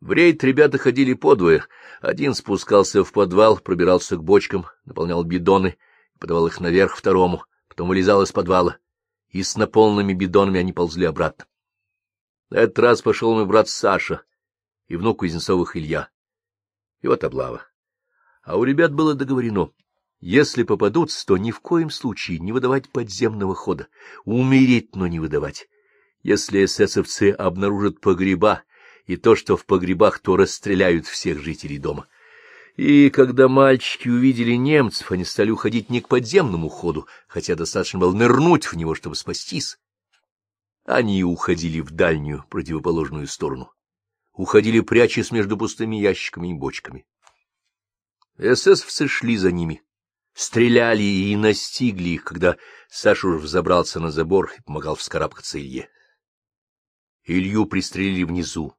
В 0.00 0.12
рейд 0.12 0.44
ребята 0.44 0.78
ходили 0.78 1.14
подвое. 1.14 1.66
Один 2.00 2.34
спускался 2.34 3.02
в 3.02 3.12
подвал, 3.12 3.58
пробирался 3.58 4.16
к 4.16 4.22
бочкам, 4.22 4.66
наполнял 4.84 5.24
бидоны, 5.24 5.76
подавал 6.20 6.46
их 6.46 6.60
наверх 6.60 6.96
второму, 6.96 7.44
потом 7.68 7.88
вылезал 7.88 8.22
из 8.22 8.30
подвала, 8.30 8.78
и 9.30 9.42
с 9.42 9.56
наполненными 9.56 10.14
бидонами 10.14 10.60
они 10.60 10.72
ползли 10.72 11.04
обратно. 11.04 11.46
На 12.50 12.58
этот 12.58 12.78
раз 12.78 13.02
пошел 13.02 13.34
мой 13.34 13.44
брат 13.44 13.68
Саша 13.68 14.22
и 14.86 14.96
внук 14.96 15.18
Кузнецовых 15.18 15.76
Илья. 15.76 16.08
И 17.02 17.08
вот 17.08 17.24
облава. 17.24 17.66
А 18.42 18.56
у 18.56 18.64
ребят 18.64 18.94
было 18.94 19.14
договорено, 19.14 19.72
если 20.20 20.62
попадутся, 20.62 21.26
то 21.26 21.36
ни 21.36 21.50
в 21.50 21.60
коем 21.60 21.90
случае 21.90 22.38
не 22.38 22.52
выдавать 22.52 22.88
подземного 22.88 23.54
хода, 23.54 23.88
умереть, 24.24 24.94
но 24.96 25.06
не 25.06 25.20
выдавать. 25.20 25.68
Если 26.22 26.64
эсэсовцы 26.64 27.30
обнаружат 27.30 28.00
погреба, 28.00 28.62
и 29.08 29.16
то, 29.16 29.34
что 29.34 29.56
в 29.56 29.64
погребах, 29.64 30.20
то 30.20 30.36
расстреляют 30.36 31.06
всех 31.06 31.42
жителей 31.42 31.78
дома. 31.78 32.06
И 32.76 33.10
когда 33.10 33.48
мальчики 33.48 34.06
увидели 34.06 34.52
немцев, 34.52 35.10
они 35.10 35.24
стали 35.24 35.50
уходить 35.50 35.90
не 35.90 36.00
к 36.00 36.08
подземному 36.08 36.68
ходу, 36.68 37.08
хотя 37.26 37.56
достаточно 37.56 37.98
было 37.98 38.14
нырнуть 38.14 38.66
в 38.66 38.76
него, 38.76 38.94
чтобы 38.94 39.16
спастись. 39.16 39.78
Они 40.84 41.24
уходили 41.24 41.80
в 41.80 41.90
дальнюю, 41.90 42.44
противоположную 42.50 43.26
сторону. 43.26 43.72
Уходили, 44.34 44.80
прячась 44.80 45.32
между 45.32 45.56
пустыми 45.56 45.96
ящиками 45.96 46.48
и 46.50 46.54
бочками. 46.54 47.06
Эсэсовцы 48.36 49.08
шли 49.08 49.38
за 49.38 49.50
ними, 49.50 49.82
стреляли 50.34 51.02
и 51.02 51.34
настигли 51.34 52.10
их, 52.10 52.24
когда 52.24 52.56
Саша 52.90 53.26
уже 53.26 53.38
взобрался 53.38 54.00
на 54.00 54.10
забор 54.10 54.52
и 54.56 54.62
помогал 54.62 54.94
вскарабкаться 54.94 55.58
Илье. 55.58 55.88
Илью 57.24 57.66
пристрелили 57.66 58.22
внизу, 58.22 58.77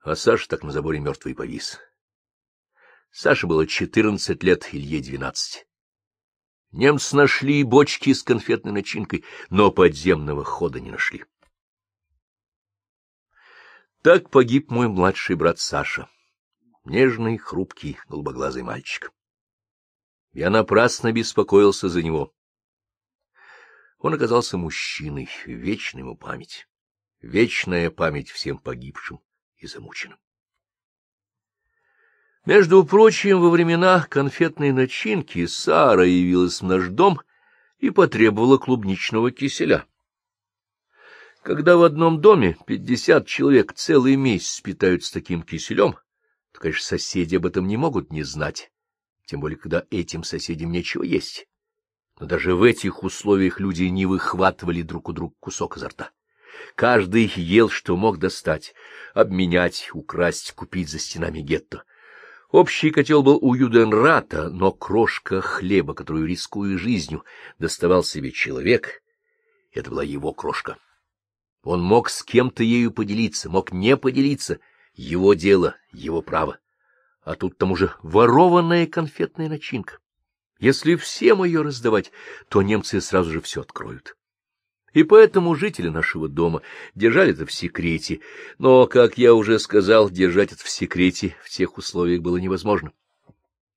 а 0.00 0.16
Саша 0.16 0.48
так 0.48 0.62
на 0.62 0.72
заборе 0.72 0.98
мертвый 0.98 1.34
повис. 1.34 1.78
Саше 3.10 3.46
было 3.46 3.66
четырнадцать 3.66 4.42
лет, 4.42 4.68
Илье 4.72 5.00
двенадцать. 5.00 5.66
Немцы 6.70 7.16
нашли 7.16 7.64
бочки 7.64 8.12
с 8.12 8.22
конфетной 8.22 8.72
начинкой, 8.72 9.24
но 9.50 9.72
подземного 9.72 10.44
хода 10.44 10.80
не 10.80 10.90
нашли. 10.90 11.24
Так 14.02 14.30
погиб 14.30 14.70
мой 14.70 14.88
младший 14.88 15.36
брат 15.36 15.58
Саша, 15.58 16.08
нежный, 16.84 17.36
хрупкий, 17.36 17.98
голубоглазый 18.08 18.62
мальчик. 18.62 19.12
Я 20.32 20.48
напрасно 20.48 21.12
беспокоился 21.12 21.88
за 21.88 22.02
него. 22.02 22.32
Он 23.98 24.14
оказался 24.14 24.56
мужчиной, 24.56 25.28
вечной 25.44 26.00
ему 26.00 26.16
память. 26.16 26.68
вечная 27.20 27.90
память 27.90 28.30
всем 28.30 28.58
погибшим 28.58 29.20
и 29.60 29.66
замученным. 29.66 30.18
Между 32.46 32.84
прочим, 32.84 33.40
во 33.40 33.50
времена 33.50 34.06
конфетной 34.08 34.72
начинки 34.72 35.44
Сара 35.46 36.04
явилась 36.04 36.60
в 36.60 36.64
наш 36.64 36.88
дом 36.88 37.20
и 37.78 37.90
потребовала 37.90 38.56
клубничного 38.56 39.30
киселя. 39.30 39.86
Когда 41.42 41.76
в 41.76 41.82
одном 41.82 42.20
доме 42.20 42.56
пятьдесят 42.66 43.26
человек 43.26 43.72
целый 43.74 44.16
месяц 44.16 44.60
питаются 44.60 45.12
таким 45.12 45.42
киселем, 45.42 45.96
то, 46.52 46.60
конечно, 46.60 46.82
соседи 46.82 47.36
об 47.36 47.46
этом 47.46 47.66
не 47.66 47.76
могут 47.76 48.10
не 48.10 48.22
знать, 48.22 48.72
тем 49.24 49.40
более, 49.40 49.58
когда 49.58 49.86
этим 49.90 50.24
соседям 50.24 50.72
нечего 50.72 51.02
есть. 51.02 51.46
Но 52.18 52.26
даже 52.26 52.54
в 52.54 52.62
этих 52.62 53.02
условиях 53.02 53.60
люди 53.60 53.84
не 53.84 54.04
выхватывали 54.04 54.82
друг 54.82 55.08
у 55.08 55.12
друга 55.12 55.34
кусок 55.40 55.76
изо 55.76 55.88
рта. 55.88 56.10
Каждый 56.74 57.32
ел, 57.36 57.68
что 57.68 57.96
мог 57.96 58.18
достать, 58.18 58.74
обменять, 59.14 59.90
украсть, 59.92 60.52
купить 60.52 60.88
за 60.88 60.98
стенами 60.98 61.40
гетто. 61.40 61.84
Общий 62.50 62.90
котел 62.90 63.22
был 63.22 63.38
у 63.40 63.54
Юденрата, 63.54 64.48
но 64.48 64.72
крошка 64.72 65.40
хлеба, 65.40 65.94
которую, 65.94 66.26
рискуя 66.26 66.76
жизнью, 66.78 67.24
доставал 67.58 68.02
себе 68.02 68.32
человек, 68.32 69.02
это 69.72 69.90
была 69.90 70.02
его 70.02 70.32
крошка. 70.32 70.76
Он 71.62 71.82
мог 71.82 72.08
с 72.08 72.22
кем-то 72.22 72.62
ею 72.62 72.90
поделиться, 72.90 73.50
мог 73.50 73.72
не 73.72 73.96
поделиться. 73.96 74.58
Его 74.94 75.34
дело, 75.34 75.76
его 75.92 76.22
право. 76.22 76.58
А 77.22 77.34
тут 77.34 77.54
к 77.54 77.58
тому 77.58 77.76
же 77.76 77.94
ворованная 78.02 78.86
конфетная 78.86 79.48
начинка. 79.48 79.98
Если 80.58 80.96
всем 80.96 81.44
ее 81.44 81.62
раздавать, 81.62 82.10
то 82.48 82.62
немцы 82.62 83.00
сразу 83.00 83.30
же 83.30 83.40
все 83.40 83.60
откроют. 83.60 84.16
И 84.92 85.04
поэтому 85.04 85.54
жители 85.54 85.88
нашего 85.88 86.28
дома 86.28 86.62
держали 86.94 87.32
это 87.32 87.46
в 87.46 87.52
секрете. 87.52 88.20
Но, 88.58 88.86
как 88.86 89.18
я 89.18 89.34
уже 89.34 89.58
сказал, 89.58 90.10
держать 90.10 90.52
это 90.52 90.64
в 90.64 90.70
секрете 90.70 91.36
в 91.44 91.50
тех 91.50 91.78
условиях 91.78 92.22
было 92.22 92.38
невозможно. 92.38 92.92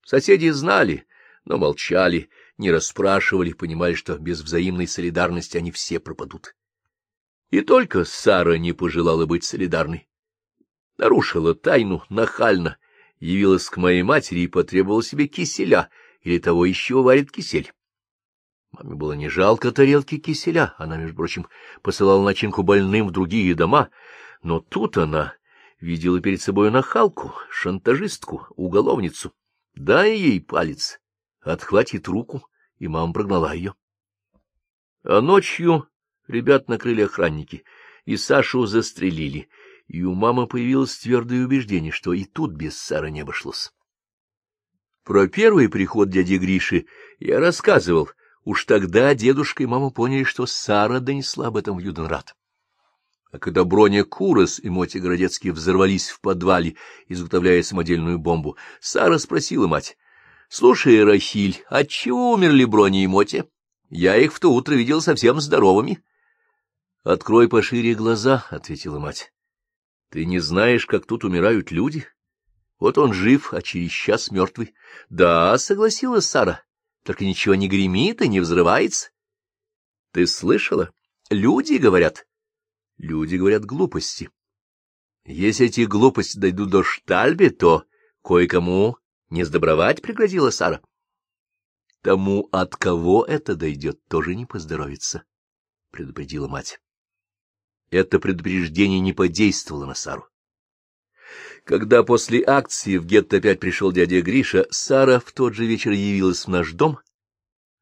Соседи 0.04 0.50
знали, 0.50 1.06
но 1.46 1.58
молчали, 1.58 2.30
не 2.58 2.72
расспрашивали, 2.72 3.54
понимали, 3.54 3.94
что 3.94 4.18
без 4.18 4.42
взаимной 4.42 4.88
солидарности 4.88 5.58
они 5.58 5.72
все 5.72 6.00
пропадут. 6.00 6.56
И 7.52 7.62
только 7.62 8.04
Сара 8.04 8.58
не 8.58 8.74
пожелала 8.74 9.26
быть 9.28 9.44
солидарной. 9.44 10.08
Нарушила 10.98 11.54
тайну 11.54 12.04
нахально, 12.10 12.78
явилась 13.20 13.70
к 13.70 13.78
моей 13.78 14.02
матери 14.02 14.42
и 14.42 14.48
потребовала 14.48 15.04
себе 15.04 15.28
киселя, 15.28 15.90
или 16.22 16.40
того 16.40 16.66
еще 16.66 17.02
варит 17.02 17.32
кисель. 17.32 17.72
Маме 18.74 18.96
было 18.96 19.14
не 19.14 19.30
жалко 19.30 19.72
тарелки 19.72 20.18
киселя, 20.18 20.74
она, 20.78 20.98
между 20.98 21.16
прочим, 21.16 21.48
посылала 21.82 22.24
начинку 22.24 22.64
больным 22.64 23.08
в 23.08 23.12
другие 23.12 23.56
дома, 23.56 23.90
но 24.42 24.60
тут 24.60 24.98
она 24.98 25.36
видела 25.80 26.20
перед 26.20 26.42
собой 26.42 26.72
нахалку, 26.72 27.34
шантажистку, 27.50 28.48
уголовницу. 28.56 29.34
Дай 29.76 30.18
ей 30.18 30.42
палец, 30.42 31.00
отхватит 31.42 32.08
руку, 32.08 32.48
и 32.80 32.88
мама 32.88 33.14
прогнала 33.14 33.54
ее. 33.54 33.76
А 35.04 35.22
ночью 35.22 35.88
Ребят 36.28 36.70
накрыли 36.70 37.02
охранники, 37.02 37.66
и 38.06 38.16
Сашу 38.18 38.66
застрелили, 38.66 39.50
и 39.88 40.04
у 40.04 40.14
мамы 40.14 40.48
появилось 40.48 40.98
твердое 40.98 41.46
убеждение, 41.46 41.92
что 41.92 42.14
и 42.14 42.24
тут 42.24 42.54
без 42.54 42.78
Сары 42.78 43.12
не 43.12 43.22
обошлось. 43.22 43.74
Про 45.04 45.28
первый 45.28 45.68
приход 45.68 46.10
дяди 46.10 46.36
Гриши 46.36 46.86
я 47.20 47.40
рассказывал. 47.40 48.10
Уж 48.46 48.66
тогда 48.66 49.14
дедушка 49.16 49.64
и 49.64 49.66
мама 49.66 49.90
поняли, 49.90 50.24
что 50.24 50.46
Сара 50.46 51.00
донесла 51.00 51.48
об 51.48 51.58
этом 51.58 51.78
в 51.78 51.80
Юденрат. 51.80 52.36
А 53.32 53.40
когда 53.40 53.64
Броня 53.64 54.04
Курос 54.04 54.60
и 54.60 54.70
Моти 54.70 54.98
Городецкий 54.98 55.52
взорвались 55.52 56.10
в 56.10 56.20
подвале, 56.20 56.76
изготовляя 57.08 57.64
самодельную 57.64 58.20
бомбу, 58.20 58.58
Сара 58.80 59.18
спросила 59.18 59.68
мать,— 59.68 59.98
Слушай, 60.50 61.04
Рахиль, 61.04 61.64
отчего 61.68 62.34
умерли 62.34 62.66
Броня 62.66 63.04
и 63.04 63.08
Моти? 63.08 63.46
Я 63.90 64.18
их 64.18 64.34
в 64.34 64.40
то 64.40 64.54
утро 64.54 64.76
видел 64.76 65.02
совсем 65.02 65.40
здоровыми.— 65.40 66.04
Открой 67.04 67.50
пошире 67.50 67.96
глаза,— 67.96 68.46
ответила 68.52 69.00
мать.— 69.00 69.34
Ты 70.10 70.26
не 70.26 70.40
знаешь, 70.40 70.86
как 70.86 71.08
тут 71.08 71.24
умирают 71.24 71.72
люди? 71.72 72.06
Вот 72.80 72.98
он 72.98 73.14
жив, 73.14 73.54
а 73.54 73.62
через 73.62 73.92
час 73.92 74.30
мертвый.— 74.30 74.76
Да,— 75.10 75.58
согласилась 75.60 76.28
Сара,— 76.28 76.62
только 77.04 77.26
ничего 77.26 77.56
не 77.56 77.68
гремит 77.68 78.22
и 78.22 78.28
не 78.28 78.40
взрывается.— 78.40 79.12
Ты 80.12 80.26
слышала? 80.26 80.94
Люди 81.30 81.76
говорят. 81.76 82.26
Люди 82.98 83.36
говорят 83.36 83.66
глупости. 83.66 84.30
Если 85.26 85.68
эти 85.68 85.82
глупости 85.82 86.38
дойдут 86.38 86.70
до 86.70 86.84
Штальбе, 86.84 87.50
то 87.50 87.86
кое-кому 88.24 88.98
не 89.30 89.44
сдобровать 89.44 90.02
пригрозила 90.02 90.50
Сара. 90.50 90.82
Тому, 92.02 92.50
от 92.52 92.76
кого 92.76 93.24
это 93.24 93.56
дойдет, 93.56 94.04
тоже 94.08 94.36
не 94.36 94.46
поздоровится,— 94.46 95.24
предупредила 95.92 96.48
мать. 96.48 96.80
Это 97.90 98.20
предупреждение 98.20 99.00
не 99.00 99.14
подействовало 99.14 99.86
на 99.86 99.94
Сару. 99.94 100.28
Когда 101.64 102.04
после 102.04 102.44
акции 102.46 102.98
в 102.98 103.06
гетто 103.06 103.38
опять 103.38 103.60
пришел 103.60 103.92
дядя 103.92 104.22
Гриша, 104.22 104.68
Сара 104.70 105.20
в 105.20 105.32
тот 105.32 105.54
же 105.54 105.66
вечер 105.66 105.92
явилась 105.92 106.46
в 106.46 106.50
наш 106.50 106.74
дом, 106.74 107.00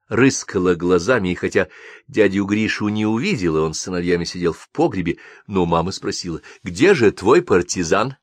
рыскала 0.08 0.76
глазами, 0.76 1.30
и 1.30 1.36
хотя 1.36 1.68
дядю 2.08 2.46
Гришу 2.46 2.90
не 2.90 3.08
увидела, 3.08 3.62
он 3.62 3.74
с 3.74 3.80
сыновьями 3.80 4.26
сидел 4.26 4.54
в 4.54 4.70
погребе, 4.70 5.18
но 5.48 5.66
мама 5.66 5.92
спросила, 5.92 6.42
«Где 6.64 6.94
же 6.94 7.12
твой 7.12 7.42
партизан?» 7.42 8.18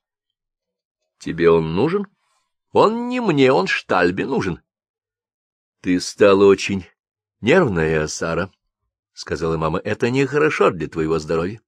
«Тебе 1.18 1.50
он 1.50 1.74
нужен?» 1.74 2.06
«Он 2.70 3.08
не 3.08 3.20
мне, 3.20 3.50
он 3.50 3.66
Штальбе 3.66 4.26
нужен». 4.26 4.60
«Ты 5.80 5.98
стала 6.00 6.44
очень 6.44 6.84
нервная, 7.40 8.06
Сара»,— 8.06 8.52
сказала 9.14 9.56
мама,— 9.56 9.80
«это 9.84 10.10
нехорошо 10.10 10.70
для 10.70 10.86
твоего 10.86 11.18
здоровья». 11.18 11.62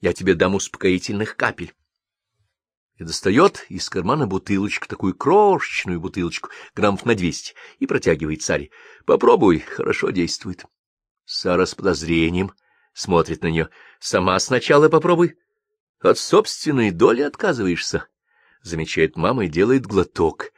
Я 0.00 0.14
тебе 0.14 0.34
дам 0.34 0.54
успокоительных 0.54 1.36
капель. 1.36 1.74
И 3.00 3.04
достает 3.04 3.64
из 3.70 3.88
кармана 3.88 4.26
бутылочку, 4.26 4.86
такую 4.86 5.14
крошечную 5.14 5.98
бутылочку, 5.98 6.50
граммов 6.76 7.06
на 7.06 7.14
двести, 7.14 7.54
и 7.78 7.86
протягивает 7.86 8.42
царе. 8.42 8.68
Попробуй, 9.06 9.60
хорошо 9.60 10.10
действует. 10.10 10.66
Сара 11.24 11.64
с 11.64 11.74
подозрением 11.74 12.52
смотрит 12.92 13.42
на 13.42 13.46
нее. 13.46 13.70
Сама 14.00 14.38
сначала 14.38 14.90
попробуй. 14.90 15.38
От 16.02 16.18
собственной 16.18 16.90
доли 16.90 17.22
отказываешься, 17.22 18.06
замечает 18.60 19.16
мама 19.16 19.46
и 19.46 19.48
делает 19.48 19.86
глоток. 19.86 20.52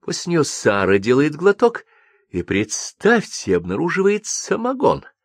После 0.00 0.32
нее 0.32 0.42
Сара 0.42 0.98
делает 0.98 1.36
глоток, 1.36 1.84
и, 2.30 2.42
представьте, 2.42 3.54
обнаруживает 3.54 4.26
самогон— 4.26 5.04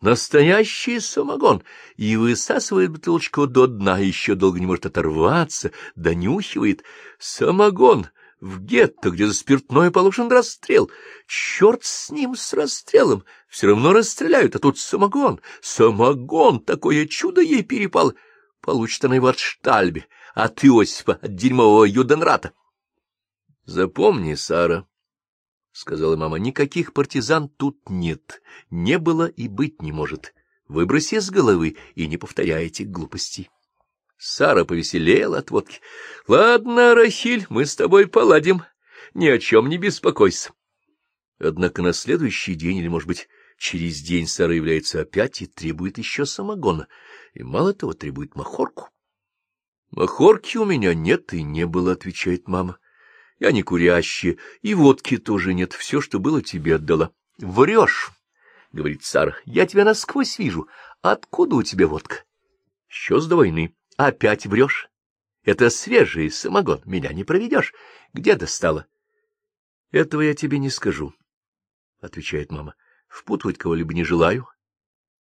Настоящий 0.00 0.98
самогон, 0.98 1.62
и 1.96 2.16
высасывает 2.16 2.90
бутылочку 2.90 3.46
до 3.46 3.66
дна, 3.66 3.98
еще 3.98 4.34
долго 4.34 4.58
не 4.58 4.66
может 4.66 4.86
оторваться, 4.86 5.72
донюхивает. 5.94 6.84
Самогон 7.18 8.06
в 8.40 8.60
гетто, 8.60 9.10
где 9.10 9.26
за 9.26 9.34
спиртное 9.34 9.90
положен 9.90 10.30
расстрел. 10.30 10.90
Черт 11.26 11.84
с 11.84 12.10
ним, 12.10 12.34
с 12.34 12.54
расстрелом, 12.54 13.24
все 13.46 13.66
равно 13.66 13.92
расстреляют, 13.92 14.56
а 14.56 14.58
тут 14.58 14.78
самогон. 14.78 15.40
Самогон, 15.60 16.60
такое 16.60 17.04
чудо 17.06 17.42
ей 17.42 17.62
перепало. 17.62 18.14
Получит 18.62 19.04
она 19.04 19.16
его 19.16 19.28
от 19.28 19.38
Штальбе, 19.38 20.06
от 20.34 20.64
Иосифа, 20.64 21.18
от 21.20 21.34
дерьмового 21.34 21.84
Юденрата. 21.84 22.54
Запомни, 23.66 24.34
Сара,— 24.34 24.86
сказала 25.72 26.16
мама,— 26.16 26.38
никаких 26.38 26.92
партизан 26.92 27.48
тут 27.48 27.88
нет, 27.88 28.42
не 28.70 28.98
было 28.98 29.26
и 29.26 29.48
быть 29.48 29.82
не 29.82 29.92
может. 29.92 30.34
Выброси 30.68 31.18
с 31.18 31.30
головы 31.30 31.76
и 31.94 32.06
не 32.06 32.16
повторяй 32.16 32.66
этих 32.66 32.88
глупостей. 32.88 33.50
Сара 34.16 34.64
повеселела 34.64 35.38
от 35.38 35.50
водки.— 35.50 35.80
Ладно, 36.28 36.94
Рахиль, 36.94 37.46
мы 37.48 37.66
с 37.66 37.74
тобой 37.74 38.06
поладим, 38.06 38.62
ни 39.14 39.26
о 39.26 39.38
чем 39.38 39.68
не 39.68 39.78
беспокойся. 39.78 40.52
Однако 41.38 41.82
на 41.82 41.92
следующий 41.92 42.54
день, 42.54 42.76
или, 42.76 42.88
может 42.88 43.08
быть, 43.08 43.28
через 43.56 44.00
день 44.00 44.26
Сара 44.26 44.54
является 44.54 45.00
опять 45.00 45.40
и 45.40 45.46
требует 45.46 45.98
еще 45.98 46.26
самогона, 46.26 46.86
и 47.32 47.42
мало 47.42 47.72
того 47.72 47.94
требует 47.94 48.36
махорку.— 48.36 48.90
Махорки 49.90 50.56
у 50.56 50.64
меня 50.64 50.94
нет 50.94 51.32
и 51.32 51.42
не 51.42 51.66
было,— 51.66 51.92
отвечает 51.92 52.46
мама.— 52.46 52.78
я 53.40 53.52
не 53.52 53.62
курящая, 53.62 54.36
и 54.60 54.74
водки 54.74 55.16
тоже 55.16 55.54
нет, 55.54 55.72
все, 55.72 56.00
что 56.00 56.20
было, 56.20 56.42
тебе 56.42 56.76
отдала.— 56.76 57.10
Врешь,— 57.38 58.10
говорит 58.72 59.02
Сара,— 59.02 59.34
я 59.46 59.66
тебя 59.66 59.84
насквозь 59.84 60.38
вижу. 60.38 60.68
Откуда 61.00 61.56
у 61.56 61.62
тебя 61.62 61.86
водка?— 61.86 62.22
Еще 62.88 63.18
с 63.18 63.26
до 63.26 63.36
войны. 63.36 63.74
Опять 63.96 64.46
врешь. 64.46 64.90
Это 65.42 65.70
свежий 65.70 66.30
самогон, 66.30 66.82
меня 66.84 67.14
не 67.14 67.24
проведешь. 67.24 67.72
Где 68.12 68.36
достала?— 68.36 68.86
Этого 69.90 70.20
я 70.20 70.34
тебе 70.34 70.58
не 70.58 70.68
скажу,— 70.68 71.14
отвечает 72.00 72.52
мама.— 72.52 72.74
Впутывать 73.08 73.56
кого-либо 73.56 73.94
не 73.94 74.04
желаю. 74.04 74.48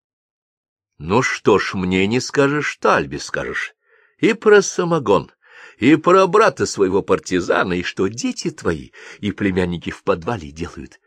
—Ну 0.98 1.22
что 1.22 1.60
ж, 1.60 1.76
мне 1.76 2.08
не 2.08 2.20
скажешь, 2.20 2.78
Тальбе 2.78 3.20
скажешь. 3.20 3.76
И 4.18 4.34
про 4.34 4.64
самогон, 4.64 5.32
и 5.78 5.96
про 5.96 6.28
брата 6.28 6.66
своего 6.66 7.04
партизана, 7.04 7.74
и 7.74 7.84
что 7.84 8.08
дети 8.08 8.50
твои 8.50 8.92
и 9.20 9.32
племянники 9.32 9.92
в 9.92 10.04
подвале 10.04 10.52
делают. 10.52 11.00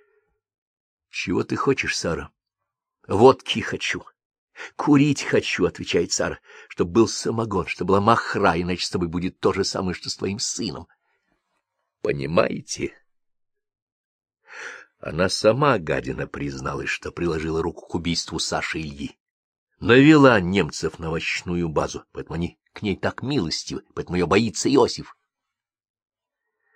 —Чего 1.10 1.42
ты 1.42 1.56
хочешь, 1.56 1.96
Сара?— 1.96 2.30
Водки 3.08 3.60
хочу.— 3.60 4.04
Курить 4.76 5.22
хочу,— 5.22 5.64
отвечает 5.66 6.12
Сара,— 6.12 6.38
чтобы 6.68 6.92
был 6.92 7.08
самогон, 7.08 7.66
чтобы 7.66 7.88
была 7.88 8.00
махра, 8.00 8.60
иначе 8.60 8.84
с 8.84 8.90
тобой 8.90 9.08
будет 9.08 9.40
то 9.40 9.52
же 9.52 9.64
самое, 9.64 9.94
что 9.94 10.08
с 10.08 10.16
твоим 10.16 10.38
сыном. 10.38 10.86
Понимаете? 12.00 12.94
Она 15.00 15.28
сама, 15.28 15.78
гадина, 15.78 16.26
призналась, 16.26 16.90
что 16.90 17.10
приложила 17.10 17.62
руку 17.62 17.86
к 17.86 17.94
убийству 17.94 18.38
Саши 18.38 18.80
Ильи. 18.80 19.18
Навела 19.80 20.38
немцев 20.40 20.98
на 20.98 21.08
овощную 21.08 21.68
базу, 21.70 22.04
поэтому 22.12 22.34
они 22.34 22.59
к 22.72 22.82
ней 22.82 22.96
так 22.96 23.22
милостивы, 23.22 23.82
поэтому 23.94 24.16
ее 24.16 24.26
боится 24.26 24.72
Иосиф. 24.72 25.16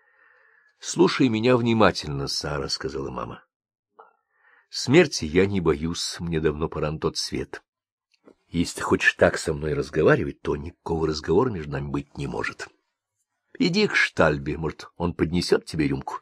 —Слушай 0.78 1.28
меня 1.28 1.56
внимательно, 1.56 2.28
Сара,— 2.28 2.68
сказала 2.70 3.10
мама.— 3.10 3.44
Смерти 4.68 5.24
я 5.24 5.46
не 5.46 5.60
боюсь, 5.60 6.16
мне 6.20 6.40
давно 6.40 6.68
пора 6.68 6.90
на 6.90 6.98
тот 6.98 7.16
свет. 7.16 7.62
Если 8.48 8.76
ты 8.76 8.82
хочешь 8.82 9.14
так 9.14 9.38
со 9.38 9.54
мной 9.54 9.74
разговаривать, 9.74 10.40
то 10.42 10.56
никакого 10.56 11.08
разговора 11.08 11.50
между 11.50 11.72
нами 11.72 11.88
быть 11.88 12.16
не 12.16 12.26
может. 12.26 12.68
Иди 13.58 13.86
к 13.86 13.94
Штальбе, 13.94 14.58
может, 14.58 14.88
он 14.96 15.14
поднесет 15.14 15.64
тебе 15.64 15.88
рюмку. 15.88 16.20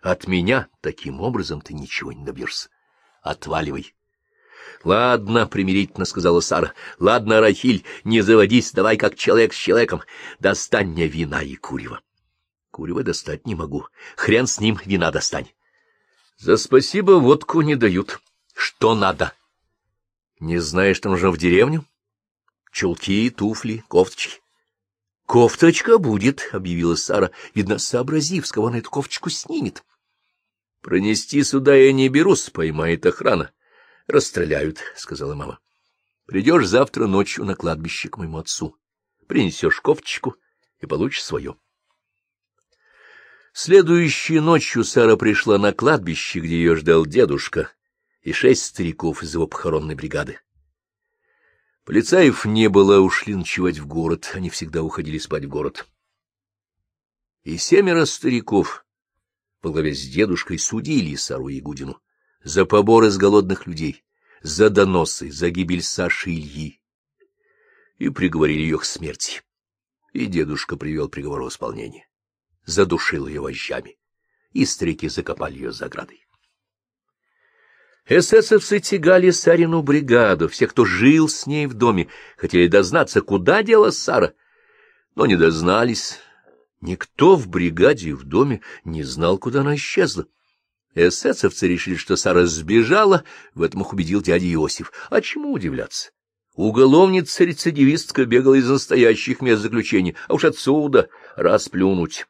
От 0.00 0.26
меня 0.26 0.68
таким 0.80 1.20
образом 1.20 1.60
ты 1.60 1.74
ничего 1.74 2.12
не 2.12 2.24
добьешься. 2.24 2.70
Отваливай.— 3.22 3.94
Ладно,— 4.84 5.46
примирительно 5.48 6.04
сказала 6.04 6.40
Сара.— 6.40 6.72
Ладно, 6.98 7.40
Рахиль, 7.40 7.84
не 8.04 8.20
заводись, 8.20 8.72
давай 8.72 8.96
как 8.96 9.16
человек 9.16 9.52
с 9.52 9.56
человеком. 9.56 10.02
Достань 10.38 10.88
мне 10.88 11.06
вина 11.06 11.42
и 11.42 11.56
курева. 11.56 12.00
Курева 12.70 13.02
достать 13.02 13.46
не 13.46 13.54
могу. 13.54 13.86
Хрен 14.16 14.46
с 14.46 14.60
ним, 14.60 14.78
вина 14.84 15.10
достань.— 15.10 15.50
За 16.38 16.56
спасибо 16.56 17.12
водку 17.12 17.62
не 17.62 17.74
дают. 17.74 18.20
Что 18.54 18.94
надо?— 18.94 19.32
Не 20.40 20.58
знаешь, 20.58 20.98
что 20.98 21.08
нужно 21.08 21.30
в 21.30 21.38
деревню? 21.38 21.84
Чулки, 22.70 23.30
туфли, 23.30 23.84
кофточки.— 23.88 24.40
Кофточка 25.26 25.98
будет,— 25.98 26.50
объявила 26.52 26.94
Сара, 26.94 27.30
видно, 27.54 27.78
сообразив, 27.78 28.46
с 28.46 28.52
кого 28.52 28.68
она 28.68 28.78
эту 28.78 28.90
кофточку 28.90 29.30
снимет.— 29.30 29.82
Пронести 30.82 31.42
сюда 31.42 31.74
я 31.74 31.92
не 31.92 32.08
берусь, 32.08 32.50
поймает 32.50 33.04
охрана.— 33.06 33.50
Расстреляют,— 34.06 34.80
сказала 34.96 35.34
мама.— 35.34 35.58
Придешь 36.26 36.66
завтра 36.66 37.06
ночью 37.06 37.44
на 37.44 37.56
кладбище 37.56 38.08
к 38.08 38.18
моему 38.18 38.38
отцу. 38.38 38.76
Принесешь 39.26 39.80
кофточку 39.80 40.36
и 40.80 40.86
получишь 40.86 41.24
свое. 41.24 41.56
Следующей 43.52 44.38
ночью 44.38 44.84
Сара 44.84 45.16
пришла 45.16 45.58
на 45.58 45.72
кладбище, 45.72 46.40
где 46.40 46.56
ее 46.56 46.76
ждал 46.76 47.06
дедушка 47.06 47.72
и 48.20 48.32
шесть 48.32 48.66
стариков 48.66 49.22
из 49.22 49.34
его 49.34 49.46
похоронной 49.46 49.94
бригады. 49.94 50.40
Полицаев 51.84 52.44
не 52.44 52.68
было, 52.68 52.98
ушли 52.98 53.34
ночевать 53.34 53.78
в 53.78 53.86
город, 53.86 54.32
они 54.34 54.50
всегда 54.50 54.82
уходили 54.82 55.18
спать 55.18 55.44
в 55.44 55.48
город. 55.48 55.86
И 57.44 57.56
семеро 57.56 58.04
стариков 58.04 58.84
во 59.62 59.70
главе 59.70 59.94
с 59.94 60.02
дедушкой 60.02 60.58
судили 60.58 61.14
Сару 61.14 61.48
Ягудину 61.48 62.00
за 62.46 62.64
поборы 62.64 63.10
с 63.10 63.18
голодных 63.18 63.66
людей, 63.66 64.04
за 64.40 64.70
доносы, 64.70 65.32
за 65.32 65.50
гибель 65.50 65.82
Саши 65.82 66.30
Ильи, 66.30 66.80
и 67.98 68.08
приговорили 68.08 68.60
ее 68.60 68.78
к 68.78 68.84
смерти. 68.84 69.42
И 70.12 70.26
дедушка 70.26 70.76
привел 70.76 71.08
приговор 71.08 71.42
в 71.42 71.48
исполнение, 71.48 72.06
задушил 72.64 73.26
ее 73.26 73.40
вожжами, 73.40 73.98
и 74.52 74.64
старики 74.64 75.08
закопали 75.08 75.54
ее 75.54 75.72
за 75.72 75.86
оградой. 75.86 76.24
Эсэсовцы 78.08 78.78
тягали 78.78 79.30
Сарину 79.30 79.82
бригаду, 79.82 80.48
всех, 80.48 80.70
кто 80.70 80.84
жил 80.84 81.28
с 81.28 81.48
ней 81.48 81.66
в 81.66 81.74
доме, 81.74 82.08
хотели 82.36 82.68
дознаться, 82.68 83.22
куда 83.22 83.64
дела 83.64 83.90
Сара, 83.90 84.34
но 85.16 85.26
не 85.26 85.34
дознались. 85.34 86.20
Никто 86.80 87.34
в 87.34 87.48
бригаде 87.48 88.10
и 88.10 88.12
в 88.12 88.22
доме 88.22 88.60
не 88.84 89.02
знал, 89.02 89.36
куда 89.36 89.62
она 89.62 89.74
исчезла. 89.74 90.28
Эсэсовцы 90.96 91.68
решили, 91.68 91.96
что 91.96 92.16
Сара 92.16 92.46
сбежала, 92.46 93.22
в 93.54 93.60
этом 93.60 93.82
их 93.82 93.92
убедил 93.92 94.22
дядя 94.22 94.50
Иосиф. 94.50 94.92
А 95.10 95.20
чему 95.20 95.52
удивляться? 95.52 96.10
Уголовница-рецидивистка 96.54 98.24
бегала 98.24 98.54
из 98.54 98.66
настоящих 98.66 99.42
мест 99.42 99.60
заключения, 99.60 100.14
а 100.26 100.32
уж 100.32 100.46
отсюда 100.46 101.10
расплюнуть. 101.36 102.26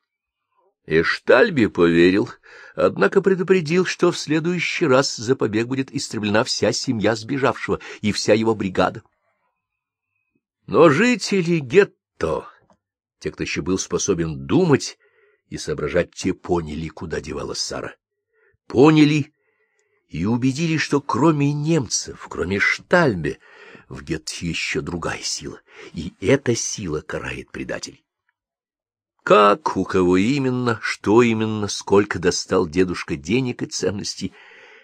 Эштальби 0.85 1.67
поверил, 1.67 2.29
однако 2.75 3.23
предупредил, 3.23 3.87
что 3.87 4.11
в 4.11 4.19
следующий 4.19 4.87
раз 4.87 5.15
за 5.15 5.37
побег 5.37 5.69
будет 5.69 5.95
истреблена 5.95 6.43
вся 6.43 6.73
семья 6.73 7.15
сбежавшего 7.15 7.79
и 8.01 8.11
вся 8.11 8.35
его 8.35 8.57
бригада. 8.57 9.05
Но 10.67 10.91
жители 10.91 11.61
гетто, 11.61 12.49
те, 13.21 13.31
кто 13.31 13.45
еще 13.45 13.63
был 13.63 13.79
способен 13.79 14.45
думать 14.45 14.99
и 15.51 15.57
соображать, 15.57 16.13
те 16.13 16.35
поняли, 16.35 16.89
куда 16.89 17.21
девалась 17.21 17.61
Сара. 17.61 17.95
Поняли 18.67 19.33
и 20.09 20.25
убедились, 20.25 20.81
что 20.81 21.01
кроме 21.01 21.53
немцев, 21.53 22.27
кроме 22.29 22.59
Штальбе, 22.59 23.39
в 23.89 24.03
гетто 24.03 24.35
еще 24.41 24.81
другая 24.81 25.21
сила, 25.23 25.61
и 25.93 26.15
эта 26.21 26.55
сила 26.55 27.01
карает 27.01 27.51
предателей. 27.53 28.05
Как, 29.23 29.77
у 29.77 29.85
кого 29.85 30.17
именно, 30.17 30.79
что 30.83 31.23
именно, 31.23 31.69
сколько 31.69 32.19
достал 32.19 32.69
дедушка 32.69 33.17
денег 33.17 33.63
и 33.63 33.67
ценностей, 33.67 34.33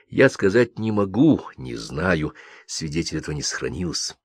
я 0.09 0.29
сказать 0.29 0.79
не 0.79 0.91
могу, 0.91 1.41
не 1.57 1.77
знаю, 1.77 2.35
свидетель 2.67 3.19
этого 3.19 3.35
не 3.35 3.43
сохранился. 3.43 4.17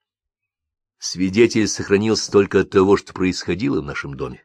Свидетель 1.00 1.68
сохранился 1.68 2.32
только 2.32 2.62
от 2.62 2.72
того, 2.72 2.98
что 2.98 3.14
происходило 3.14 3.82
в 3.82 3.86
нашем 3.86 4.16
доме. 4.16 4.44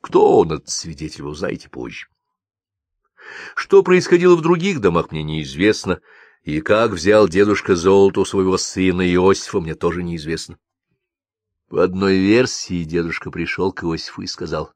Кто 0.00 0.38
он, 0.38 0.52
этот 0.52 0.70
свидетель, 0.70 1.22
вы 1.22 1.30
узнаете 1.30 1.68
позже. 1.68 2.06
Что 3.54 3.82
происходило 3.82 4.36
в 4.36 4.42
других 4.42 4.80
домах, 4.80 5.10
мне 5.10 5.22
неизвестно, 5.22 6.00
и 6.42 6.60
как 6.60 6.92
взял 6.92 7.28
дедушка 7.28 7.76
золото 7.76 8.20
у 8.20 8.24
своего 8.24 8.56
сына 8.58 9.02
Иосифа, 9.02 9.60
мне 9.60 9.74
тоже 9.74 10.02
неизвестно. 10.02 10.58
По 11.68 11.84
одной 11.84 12.18
версии 12.18 12.84
дедушка 12.84 13.30
пришел 13.30 13.72
к 13.72 13.84
Иосифу 13.84 14.22
и 14.22 14.26
сказал, 14.26 14.72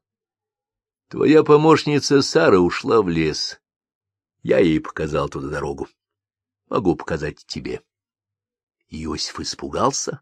—Твоя 1.09 1.43
помощница 1.43 2.21
Сара 2.21 2.59
ушла 2.59 3.01
в 3.01 3.07
лес. 3.07 3.61
Я 4.43 4.59
ей 4.59 4.79
показал 4.79 5.29
туда 5.29 5.47
дорогу. 5.47 5.87
Могу 6.69 6.95
показать 6.95 7.45
тебе. 7.45 7.81
Иосиф 8.89 9.39
испугался 9.39 10.21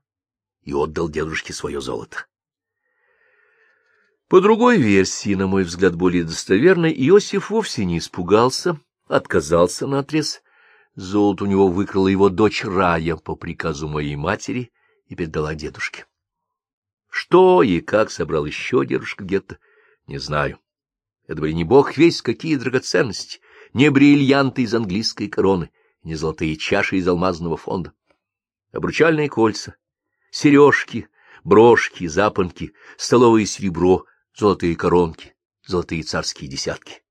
и 0.61 0.73
отдал 0.73 1.09
дедушке 1.09 1.53
свое 1.53 1.81
золото. 1.81 2.27
По 4.35 4.41
другой 4.41 4.79
версии, 4.79 5.33
на 5.33 5.47
мой 5.47 5.63
взгляд, 5.63 5.95
более 5.95 6.25
достоверной, 6.25 6.91
Иосиф 6.91 7.51
вовсе 7.51 7.85
не 7.85 7.99
испугался, 7.99 8.77
отказался 9.07 9.87
наотрез. 9.87 10.41
Золото 10.95 11.45
у 11.45 11.47
него 11.47 11.69
выкрала 11.69 12.09
его 12.09 12.27
дочь 12.27 12.65
Рая 12.65 13.15
по 13.15 13.37
приказу 13.37 13.87
моей 13.87 14.17
матери 14.17 14.73
и 15.07 15.15
передала 15.15 15.55
дедушке. 15.55 16.05
Что 17.09 17.63
и 17.63 17.79
как 17.79 18.11
собрал 18.11 18.45
еще 18.45 18.85
дедушка 18.85 19.23
Гетто, 19.23 19.57
не 20.05 20.17
знаю. 20.17 20.59
Это 21.27 21.39
были 21.39 21.53
не 21.53 21.63
бог 21.63 21.95
весь 21.95 22.21
какие 22.21 22.57
драгоценности, 22.57 23.39
не 23.71 23.89
бриллианты 23.89 24.63
из 24.63 24.75
английской 24.75 25.29
короны, 25.29 25.69
не 26.03 26.15
золотые 26.15 26.57
чаши 26.57 26.97
из 26.97 27.07
алмазного 27.07 27.55
фонда. 27.55 27.93
Обручальные 28.73 29.29
кольца, 29.29 29.77
сережки, 30.29 31.07
брошки, 31.45 32.05
запонки, 32.07 32.73
столовое 32.97 33.45
серебро, 33.45 34.05
золотые 34.35 34.75
коронки, 34.75 35.35
золотые 35.65 36.03
царские 36.03 36.49
десятки. 36.49 37.01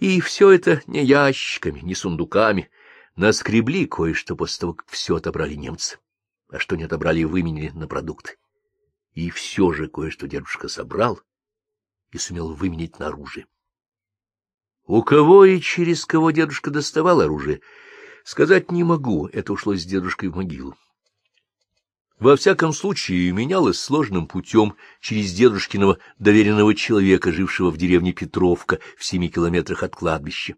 И 0.00 0.20
все 0.20 0.50
это 0.50 0.82
не 0.86 1.04
ящиками, 1.04 1.80
не 1.80 1.94
сундуками, 1.94 2.70
наскребли 3.16 3.86
кое-что 3.86 4.36
после 4.36 4.60
того, 4.60 4.74
как 4.74 4.88
все 4.88 5.16
отобрали 5.16 5.54
немцы, 5.54 5.98
а 6.48 6.58
что 6.58 6.76
не 6.76 6.84
отобрали, 6.84 7.24
выменили 7.24 7.70
на 7.70 7.86
продукты. 7.86 8.36
И 9.12 9.30
все 9.30 9.72
же 9.72 9.88
кое-что 9.88 10.26
дедушка 10.26 10.68
собрал 10.68 11.20
и 12.10 12.18
сумел 12.18 12.54
выменить 12.54 12.98
на 12.98 13.08
оружие. 13.08 13.46
У 14.86 15.02
кого 15.02 15.44
и 15.44 15.60
через 15.60 16.04
кого 16.06 16.30
дедушка 16.30 16.70
доставал 16.70 17.20
оружие, 17.20 17.60
сказать 18.24 18.70
не 18.70 18.84
могу, 18.84 19.26
это 19.26 19.52
ушло 19.52 19.74
с 19.76 19.84
дедушкой 19.84 20.30
в 20.30 20.36
могилу. 20.36 20.76
Во 22.22 22.36
всяком 22.36 22.72
случае, 22.72 23.32
менялось 23.32 23.80
сложным 23.80 24.28
путем 24.28 24.76
через 25.00 25.32
дедушкиного 25.32 25.98
доверенного 26.20 26.72
человека, 26.72 27.32
жившего 27.32 27.68
в 27.68 27.76
деревне 27.76 28.12
Петровка 28.12 28.78
в 28.96 29.04
семи 29.04 29.28
километрах 29.28 29.82
от 29.82 29.96
кладбища. 29.96 30.54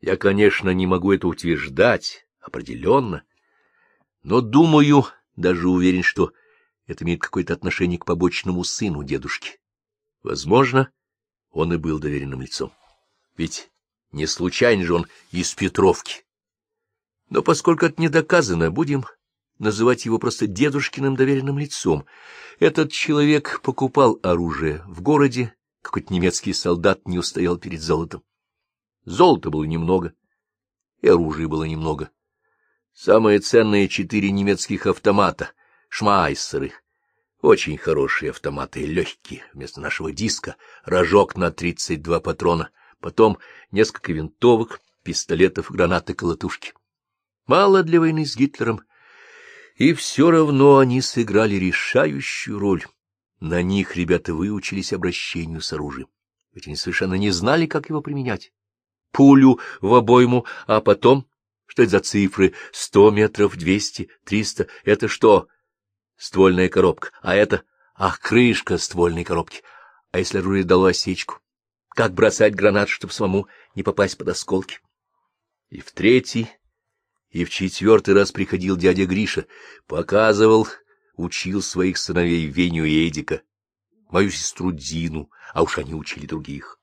Я, 0.00 0.16
конечно, 0.16 0.70
не 0.70 0.86
могу 0.86 1.12
это 1.12 1.28
утверждать 1.28 2.26
определенно, 2.40 3.22
Но, 4.22 4.40
думаю, 4.40 5.04
даже 5.36 5.68
уверен, 5.68 6.02
что 6.02 6.32
это 6.86 7.04
имеет 7.04 7.20
какое-то 7.20 7.52
отношение 7.52 7.98
к 7.98 8.06
побочному 8.06 8.64
сыну 8.64 9.04
дедушки. 9.04 9.60
Возможно, 10.22 10.90
он 11.50 11.74
и 11.74 11.76
был 11.76 11.98
доверенным 11.98 12.40
лицом. 12.40 12.72
Ведь 13.36 13.70
не 14.12 14.26
случайно 14.26 14.86
же 14.86 14.94
он 14.94 15.06
из 15.32 15.54
Петровки. 15.54 16.24
Но 17.28 17.42
поскольку 17.42 17.84
это 17.84 18.00
не 18.00 18.08
доказано, 18.08 18.70
будем 18.70 19.04
называть 19.58 20.04
его 20.04 20.18
просто 20.18 20.46
дедушкиным 20.46 21.16
доверенным 21.16 21.58
лицом. 21.58 22.06
Этот 22.58 22.92
человек 22.92 23.60
покупал 23.62 24.18
оружие 24.22 24.82
в 24.86 25.02
городе, 25.02 25.54
какой-то 25.82 26.12
немецкий 26.12 26.52
солдат 26.52 27.06
не 27.06 27.18
устоял 27.18 27.56
перед 27.56 27.80
золотом. 27.80 28.22
Золота 29.04 29.50
было 29.50 29.64
немного, 29.64 30.12
и 31.00 31.08
оружия 31.08 31.48
было 31.48 31.64
немного. 31.64 32.10
Самые 32.92 33.38
ценные 33.38 33.88
четыре 33.88 34.30
немецких 34.30 34.86
автомата, 34.86 35.52
шмайсеры, 35.88 36.72
очень 37.40 37.78
хорошие 37.78 38.30
автоматы, 38.30 38.84
легкие, 38.84 39.44
вместо 39.54 39.80
нашего 39.80 40.10
диска, 40.10 40.56
рожок 40.84 41.36
на 41.36 41.52
32 41.52 42.20
патрона, 42.20 42.70
потом 43.00 43.38
несколько 43.70 44.12
винтовок, 44.12 44.80
пистолетов, 45.04 45.70
гранаты, 45.70 46.14
колотушки. 46.14 46.72
Мало 47.46 47.84
для 47.84 48.00
войны 48.00 48.26
с 48.26 48.36
Гитлером, 48.36 48.82
и 49.78 49.92
все 49.92 50.30
равно 50.30 50.78
они 50.78 51.00
сыграли 51.00 51.54
решающую 51.54 52.58
роль. 52.58 52.84
На 53.40 53.62
них 53.62 53.96
ребята 53.96 54.34
выучились 54.34 54.92
обращению 54.92 55.60
с 55.60 55.72
оружием, 55.72 56.08
ведь 56.52 56.66
они 56.66 56.74
совершенно 56.74 57.14
не 57.14 57.30
знали, 57.30 57.66
как 57.66 57.88
его 57.88 58.02
применять. 58.02 58.52
Пулю 59.12 59.60
в 59.80 59.94
обойму, 59.94 60.44
а 60.66 60.80
потом... 60.80 61.26
Что 61.66 61.82
это 61.82 61.92
за 61.92 62.00
цифры? 62.00 62.54
Сто 62.72 63.10
метров, 63.10 63.56
двести, 63.56 64.10
триста. 64.24 64.68
Это 64.84 65.06
что? 65.06 65.48
Ствольная 66.16 66.68
коробка. 66.68 67.10
А 67.22 67.34
это... 67.34 67.62
Ах, 67.94 68.20
крышка 68.20 68.78
ствольной 68.78 69.22
коробки. 69.22 69.62
А 70.10 70.18
если 70.18 70.38
оружие 70.38 70.64
дало 70.64 70.86
осечку? 70.86 71.40
Как 71.90 72.14
бросать 72.14 72.54
гранат, 72.54 72.88
чтобы 72.88 73.12
самому 73.12 73.48
не 73.74 73.82
попасть 73.82 74.16
под 74.16 74.28
осколки? 74.28 74.80
И 75.68 75.80
в 75.80 75.92
третий, 75.92 76.48
и 77.30 77.44
в 77.44 77.50
четвертый 77.50 78.14
раз 78.14 78.32
приходил 78.32 78.76
дядя 78.76 79.06
Гриша, 79.06 79.46
показывал, 79.86 80.66
учил 81.16 81.62
своих 81.62 81.98
сыновей 81.98 82.46
Веню 82.46 82.84
и 82.84 83.08
Эдика, 83.08 83.42
мою 84.10 84.30
сестру 84.30 84.72
Дину, 84.72 85.30
а 85.52 85.62
уж 85.62 85.78
они 85.78 85.94
учили 85.94 86.26
других. 86.26 86.80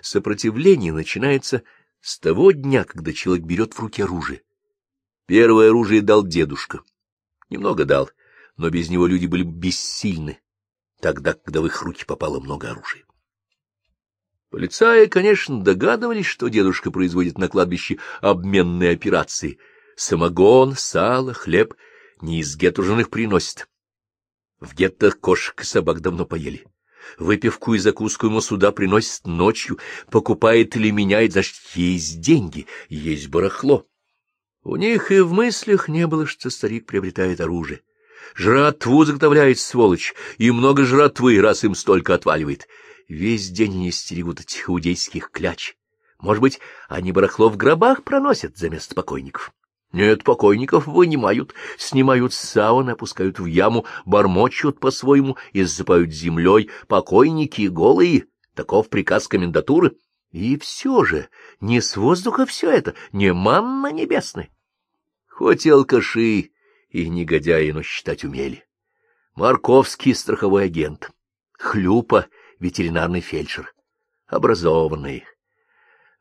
Сопротивление 0.00 0.92
начинается 0.92 1.62
с 2.00 2.18
того 2.18 2.52
дня, 2.52 2.84
когда 2.84 3.12
человек 3.12 3.44
берет 3.44 3.74
в 3.74 3.80
руки 3.80 4.02
оружие. 4.02 4.42
Первое 5.26 5.68
оружие 5.68 6.00
дал 6.00 6.26
дедушка. 6.26 6.82
Немного 7.50 7.84
дал, 7.84 8.10
но 8.56 8.70
без 8.70 8.88
него 8.88 9.06
люди 9.06 9.26
были 9.26 9.42
бессильны, 9.42 10.40
тогда, 11.00 11.34
когда 11.34 11.60
в 11.60 11.66
их 11.66 11.82
руки 11.82 12.04
попало 12.04 12.40
много 12.40 12.70
оружия. 12.70 13.04
Полицаи, 14.50 15.06
конечно, 15.06 15.62
догадывались, 15.62 16.26
что 16.26 16.48
дедушка 16.48 16.90
производит 16.90 17.36
на 17.36 17.48
кладбище 17.48 17.98
обменные 18.22 18.92
операции. 18.92 19.58
Самогон, 19.94 20.74
сало, 20.74 21.34
хлеб 21.34 21.74
не 22.22 22.40
из 22.40 22.56
гетто 22.56 22.82
приносит. 23.04 23.68
В 24.58 24.74
гетто 24.74 25.10
кошек 25.10 25.60
и 25.60 25.64
собак 25.64 26.00
давно 26.00 26.24
поели. 26.24 26.64
Выпивку 27.18 27.74
и 27.74 27.78
закуску 27.78 28.26
ему 28.26 28.40
сюда 28.40 28.72
приносит 28.72 29.26
ночью, 29.26 29.78
покупает 30.10 30.76
или 30.76 30.90
меняет, 30.90 31.32
значит, 31.32 31.56
есть 31.74 32.20
деньги, 32.20 32.66
есть 32.88 33.28
барахло. 33.28 33.86
У 34.62 34.76
них 34.76 35.12
и 35.12 35.20
в 35.20 35.32
мыслях 35.32 35.88
не 35.88 36.06
было, 36.06 36.26
что 36.26 36.50
старик 36.50 36.86
приобретает 36.86 37.40
оружие. 37.40 37.82
Жратву 38.34 39.04
заготовляет, 39.04 39.58
сволочь, 39.58 40.14
и 40.38 40.50
много 40.50 40.84
жратвы, 40.84 41.40
раз 41.40 41.64
им 41.64 41.74
столько 41.74 42.14
отваливает. 42.14 42.66
Весь 43.08 43.48
день 43.48 43.72
они 43.72 43.90
стерегут 43.90 44.40
этих 44.40 44.68
иудейских 44.68 45.30
кляч. 45.30 45.76
Может 46.20 46.42
быть, 46.42 46.60
они 46.88 47.10
барахло 47.10 47.48
в 47.48 47.56
гробах 47.56 48.04
проносят 48.04 48.58
за 48.58 48.68
место 48.68 48.94
покойников? 48.94 49.52
Нет, 49.92 50.24
покойников 50.24 50.86
вынимают, 50.86 51.54
снимают 51.78 52.34
с 52.34 52.38
сауны, 52.38 52.90
опускают 52.90 53.38
в 53.38 53.46
яму, 53.46 53.86
бормочут 54.04 54.78
по-своему 54.80 55.38
и 55.52 55.62
засыпают 55.62 56.12
землей. 56.12 56.68
Покойники 56.86 57.68
голые, 57.68 58.26
таков 58.54 58.90
приказ 58.90 59.26
комендатуры. 59.26 59.96
И 60.30 60.58
все 60.58 61.04
же 61.04 61.30
не 61.60 61.80
с 61.80 61.96
воздуха 61.96 62.44
все 62.44 62.70
это, 62.70 62.94
не 63.12 63.32
манна 63.32 63.90
небесная. 63.90 64.50
Хоть 65.26 65.64
и 65.64 65.70
алкаши, 65.70 66.50
и 66.90 67.08
негодяи, 67.08 67.70
но 67.70 67.82
считать 67.82 68.24
умели. 68.24 68.66
Марковский 69.34 70.14
страховой 70.14 70.64
агент, 70.64 71.10
Хлюпа 71.58 72.26
ветеринарный 72.60 73.20
фельдшер. 73.20 73.74
Образованные. 74.26 75.24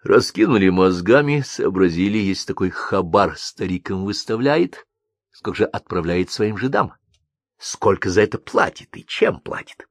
Раскинули 0.03 0.69
мозгами, 0.69 1.41
сообразили, 1.41 2.17
есть 2.17 2.47
такой 2.47 2.69
хабар 2.69 3.37
старикам 3.37 4.05
выставляет, 4.05 4.85
сколько 5.31 5.57
же 5.57 5.65
отправляет 5.65 6.31
своим 6.31 6.57
жидам, 6.57 6.93
сколько 7.57 8.09
за 8.09 8.21
это 8.21 8.37
платит 8.37 8.95
и 8.95 9.05
чем 9.05 9.41
платит. 9.41 9.87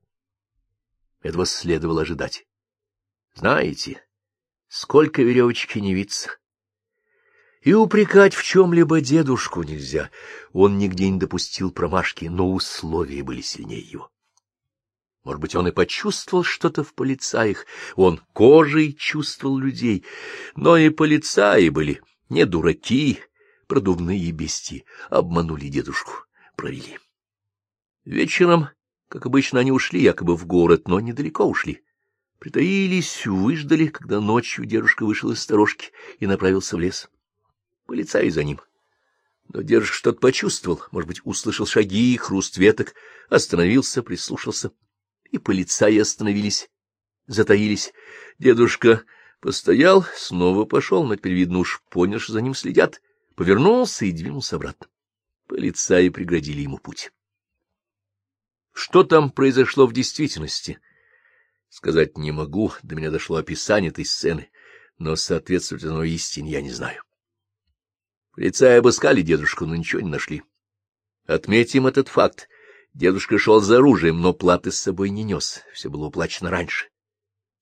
Этого 1.20 1.44
следовало 1.44 2.02
ожидать. 2.02 2.46
Знаете, 3.34 4.02
сколько 4.68 5.22
веревочки 5.22 5.78
не 5.78 5.92
виться. 5.92 6.30
И 7.60 7.74
упрекать 7.74 8.34
в 8.34 8.44
чем-либо 8.44 9.00
дедушку 9.00 9.62
нельзя. 9.62 10.10
Он 10.52 10.78
нигде 10.78 11.10
не 11.10 11.18
допустил 11.18 11.72
промашки, 11.72 12.26
но 12.26 12.52
условия 12.52 13.22
были 13.24 13.40
сильнее 13.40 13.80
его. 13.80 14.10
Может 15.26 15.40
быть, 15.40 15.56
он 15.56 15.66
и 15.66 15.72
почувствовал 15.72 16.44
что-то 16.44 16.84
в 16.84 16.94
полицаях, 16.94 17.66
он 17.96 18.20
кожей 18.32 18.92
чувствовал 18.92 19.58
людей, 19.58 20.04
но 20.54 20.76
и 20.76 20.88
полицаи 20.88 21.68
были 21.68 22.00
не 22.28 22.46
дураки, 22.46 23.18
продувные 23.66 24.30
бести, 24.30 24.84
обманули 25.10 25.66
дедушку, 25.66 26.12
провели. 26.54 27.00
Вечером, 28.04 28.68
как 29.08 29.26
обычно, 29.26 29.58
они 29.58 29.72
ушли 29.72 30.00
якобы 30.00 30.36
в 30.36 30.46
город, 30.46 30.86
но 30.86 31.00
недалеко 31.00 31.44
ушли. 31.44 31.82
Притаились, 32.38 33.26
выждали, 33.26 33.88
когда 33.88 34.20
ночью 34.20 34.64
дедушка 34.64 35.04
вышел 35.04 35.32
из 35.32 35.42
сторожки 35.42 35.90
и 36.20 36.28
направился 36.28 36.76
в 36.76 36.80
лес. 36.80 37.10
Полицаи 37.86 38.28
за 38.28 38.44
ним. 38.44 38.60
Но 39.48 39.62
дедушка 39.62 39.96
что-то 39.96 40.20
почувствовал, 40.20 40.84
может 40.92 41.08
быть, 41.08 41.20
услышал 41.24 41.66
шаги, 41.66 42.16
хруст 42.16 42.58
веток, 42.58 42.94
остановился, 43.28 44.04
прислушался— 44.04 44.70
и 45.30 45.38
полицаи 45.38 45.98
остановились, 45.98 46.68
затаились. 47.26 47.92
Дедушка 48.38 49.04
постоял, 49.40 50.04
снова 50.14 50.64
пошел, 50.64 51.04
но 51.04 51.16
теперь, 51.16 51.34
видно, 51.34 51.58
уж 51.58 51.82
понял, 51.90 52.18
что 52.18 52.32
за 52.32 52.40
ним 52.40 52.54
следят, 52.54 53.00
повернулся 53.34 54.04
и 54.06 54.12
двинулся 54.12 54.56
обратно. 54.56 54.86
Полицаи 55.46 56.08
преградили 56.08 56.62
ему 56.62 56.78
путь. 56.78 57.12
Что 58.72 59.04
там 59.04 59.30
произошло 59.30 59.86
в 59.86 59.92
действительности? 59.92 60.78
Сказать 61.68 62.18
не 62.18 62.32
могу, 62.32 62.72
до 62.82 62.94
меня 62.94 63.10
дошло 63.10 63.36
описание 63.36 63.90
этой 63.90 64.04
сцены, 64.04 64.50
но 64.98 65.16
соответствует 65.16 65.84
оно 65.84 66.02
истине 66.02 66.52
я 66.52 66.62
не 66.62 66.70
знаю. 66.70 67.02
Полицаи 68.32 68.78
обыскали 68.78 69.22
дедушку, 69.22 69.64
но 69.64 69.76
ничего 69.76 70.02
не 70.02 70.10
нашли. 70.10 70.42
Отметим 71.26 71.86
этот 71.86 72.08
факт. 72.08 72.48
Дедушка 72.96 73.36
шел 73.36 73.60
за 73.60 73.76
оружием, 73.76 74.22
но 74.22 74.32
платы 74.32 74.72
с 74.72 74.80
собой 74.80 75.10
не 75.10 75.22
нес, 75.22 75.60
все 75.74 75.90
было 75.90 76.06
уплачено 76.06 76.48
раньше. 76.48 76.88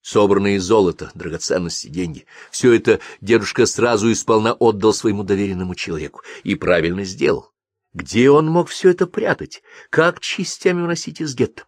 Собранные 0.01 0.61
золото, 0.61 1.11
драгоценности, 1.15 1.89
деньги— 1.89 2.25
все 2.53 2.73
это 2.73 3.01
дедушка 3.21 3.67
сразу 3.67 4.09
и 4.11 4.15
сполна 4.15 4.53
отдал 4.53 4.95
своему 4.95 5.25
доверенному 5.25 5.75
человеку 5.75 6.23
и 6.45 6.55
правильно 6.55 7.03
сделал. 7.03 7.53
Где 7.93 8.31
он 8.31 8.47
мог 8.47 8.69
все 8.69 8.91
это 8.91 9.09
прятать? 9.09 9.65
Как 9.91 10.21
частями 10.21 10.83
уносить 10.83 11.21
из 11.21 11.35
гетто? 11.35 11.67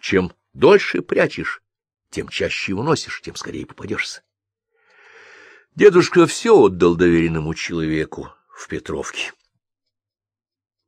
Чем 0.00 0.32
дольше 0.52 1.00
прячешь, 1.00 1.62
тем 2.10 2.28
чаще 2.28 2.74
уносишь, 2.74 3.20
тем 3.22 3.36
скорее 3.36 3.64
попадешься. 3.64 4.24
Дедушка 5.76 6.26
все 6.26 6.58
отдал 6.58 6.96
доверенному 6.96 7.54
человеку 7.54 8.32
в 8.48 8.66
Петровке. 8.66 9.32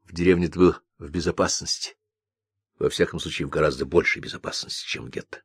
В 0.02 0.12
деревне 0.12 0.48
ты 0.48 0.58
был 0.58 0.74
в 0.98 1.08
безопасности 1.08 1.94
во 2.80 2.88
всяком 2.88 3.20
случае, 3.20 3.46
в 3.46 3.50
гораздо 3.50 3.84
большей 3.84 4.20
безопасности, 4.20 4.88
чем 4.88 5.08
гетто. 5.08 5.42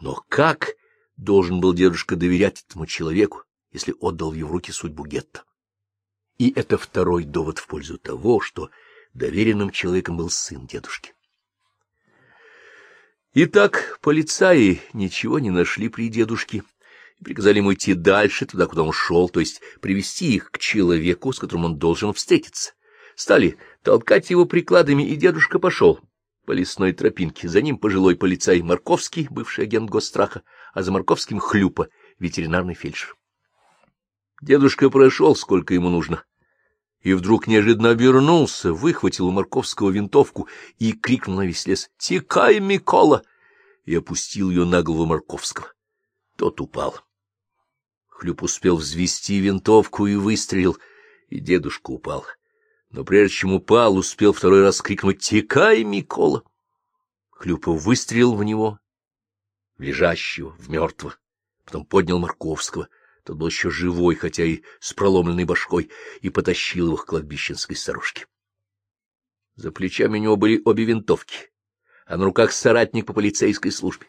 Но 0.00 0.22
как 0.28 0.74
должен 1.16 1.60
был 1.60 1.72
дедушка 1.72 2.16
доверять 2.16 2.64
этому 2.68 2.86
человеку, 2.86 3.44
если 3.70 3.94
отдал 4.00 4.32
в 4.32 4.34
его 4.34 4.50
руки 4.50 4.72
судьбу 4.72 5.06
гетто? 5.06 5.44
И 6.38 6.52
это 6.54 6.76
второй 6.76 7.24
довод 7.24 7.58
в 7.58 7.66
пользу 7.68 7.98
того, 7.98 8.40
что 8.40 8.70
доверенным 9.14 9.70
человеком 9.70 10.16
был 10.16 10.28
сын 10.28 10.66
дедушки. 10.66 11.14
Итак, 13.32 13.98
полицаи 14.02 14.82
ничего 14.92 15.38
не 15.38 15.50
нашли 15.50 15.88
при 15.88 16.08
дедушке 16.08 16.64
и 17.18 17.24
приказали 17.24 17.58
ему 17.58 17.74
идти 17.74 17.94
дальше, 17.94 18.44
туда, 18.44 18.66
куда 18.66 18.82
он 18.82 18.92
шел, 18.92 19.28
то 19.28 19.40
есть 19.40 19.62
привести 19.80 20.34
их 20.34 20.50
к 20.50 20.58
человеку, 20.58 21.32
с 21.32 21.38
которым 21.38 21.66
он 21.66 21.78
должен 21.78 22.12
встретиться. 22.12 22.72
Стали 23.14 23.56
толкать 23.82 24.30
его 24.30 24.46
прикладами, 24.46 25.08
и 25.08 25.16
дедушка 25.16 25.58
пошел 25.58 26.00
по 26.46 26.52
лесной 26.52 26.92
тропинке. 26.92 27.48
За 27.48 27.60
ним 27.60 27.76
пожилой 27.76 28.16
полицай 28.16 28.62
Марковский, 28.62 29.26
бывший 29.28 29.64
агент 29.64 29.90
госстраха, 29.90 30.42
а 30.72 30.82
за 30.82 30.92
Марковским— 30.92 31.38
Хлюпа, 31.40 31.88
ветеринарный 32.18 32.74
фельдшер. 32.74 33.16
Дедушка 34.40 34.88
прошел, 34.88 35.34
сколько 35.34 35.74
ему 35.74 35.90
нужно, 35.90 36.24
и 37.00 37.12
вдруг 37.14 37.46
неожиданно 37.46 37.90
обернулся, 37.90 38.72
выхватил 38.72 39.26
у 39.26 39.32
Марковского 39.32 39.90
винтовку 39.90 40.48
и 40.78 40.92
крикнул 40.92 41.38
на 41.38 41.46
весь 41.46 41.66
лес 41.66 41.90
«Текай, 41.98 42.60
Микола!» 42.60 43.22
и 43.84 43.94
опустил 43.94 44.50
ее 44.50 44.64
на 44.64 44.82
голову 44.82 45.06
Марковского. 45.06 45.72
Тот 46.36 46.60
упал. 46.60 47.00
Хлюп 48.08 48.42
успел 48.42 48.76
взвести 48.76 49.38
винтовку 49.40 50.06
и 50.06 50.16
выстрелил, 50.16 50.76
и 51.28 51.40
дедушка 51.40 51.90
упал. 51.90 52.24
Но 52.96 53.04
прежде 53.04 53.36
чем 53.36 53.52
упал, 53.52 53.94
успел 53.94 54.32
второй 54.32 54.62
раз 54.62 54.80
крикнуть 54.80 55.18
«Текай, 55.18 55.84
Микола!» 55.84 56.44
Хлюпов 57.30 57.82
выстрелил 57.82 58.34
в 58.34 58.42
него, 58.42 58.80
в 59.76 59.82
лежащего, 59.82 60.56
в 60.58 60.70
мертвого, 60.70 61.14
потом 61.66 61.84
поднял 61.84 62.18
Марковского. 62.18 62.88
Тот 63.22 63.36
был 63.36 63.48
еще 63.48 63.68
живой, 63.68 64.14
хотя 64.14 64.44
и 64.44 64.62
с 64.80 64.94
проломленной 64.94 65.44
башкой, 65.44 65.90
и 66.22 66.30
потащил 66.30 66.86
его 66.86 66.96
к 66.96 67.04
кладбищенской 67.04 67.76
сторожке. 67.76 68.26
За 69.56 69.72
плечами 69.72 70.16
у 70.16 70.22
него 70.22 70.36
были 70.36 70.62
обе 70.64 70.86
винтовки, 70.86 71.50
а 72.06 72.16
на 72.16 72.24
руках 72.24 72.50
соратник 72.50 73.04
по 73.04 73.12
полицейской 73.12 73.72
службе. 73.72 74.06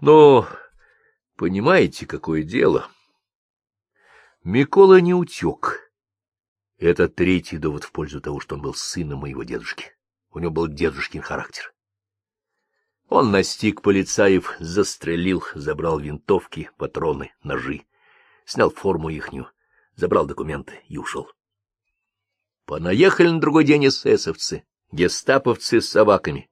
Но 0.00 0.48
понимаете, 1.36 2.06
какое 2.06 2.42
дело? 2.42 2.88
Микола 4.44 4.98
не 5.02 5.12
утек. 5.12 5.91
Это 6.82 7.08
третий 7.08 7.58
довод 7.58 7.84
в 7.84 7.92
пользу 7.92 8.20
того, 8.20 8.40
что 8.40 8.56
он 8.56 8.62
был 8.62 8.74
сыном 8.74 9.20
моего 9.20 9.44
дедушки. 9.44 9.92
У 10.32 10.40
него 10.40 10.50
был 10.50 10.66
дедушкин 10.66 11.22
характер. 11.22 11.72
Он 13.08 13.30
настиг 13.30 13.82
полицаев, 13.82 14.56
застрелил, 14.58 15.44
забрал 15.54 16.00
винтовки, 16.00 16.70
патроны, 16.78 17.32
ножи, 17.44 17.82
снял 18.46 18.68
форму 18.68 19.10
ихнюю, 19.10 19.46
забрал 19.94 20.26
документы 20.26 20.80
и 20.88 20.98
ушел. 20.98 21.30
Понаехали 22.66 23.28
на 23.28 23.40
другой 23.40 23.62
день 23.62 23.86
эсэсовцы, 23.86 24.64
гестаповцы 24.90 25.80
с 25.80 25.88
собаками. 25.88 26.50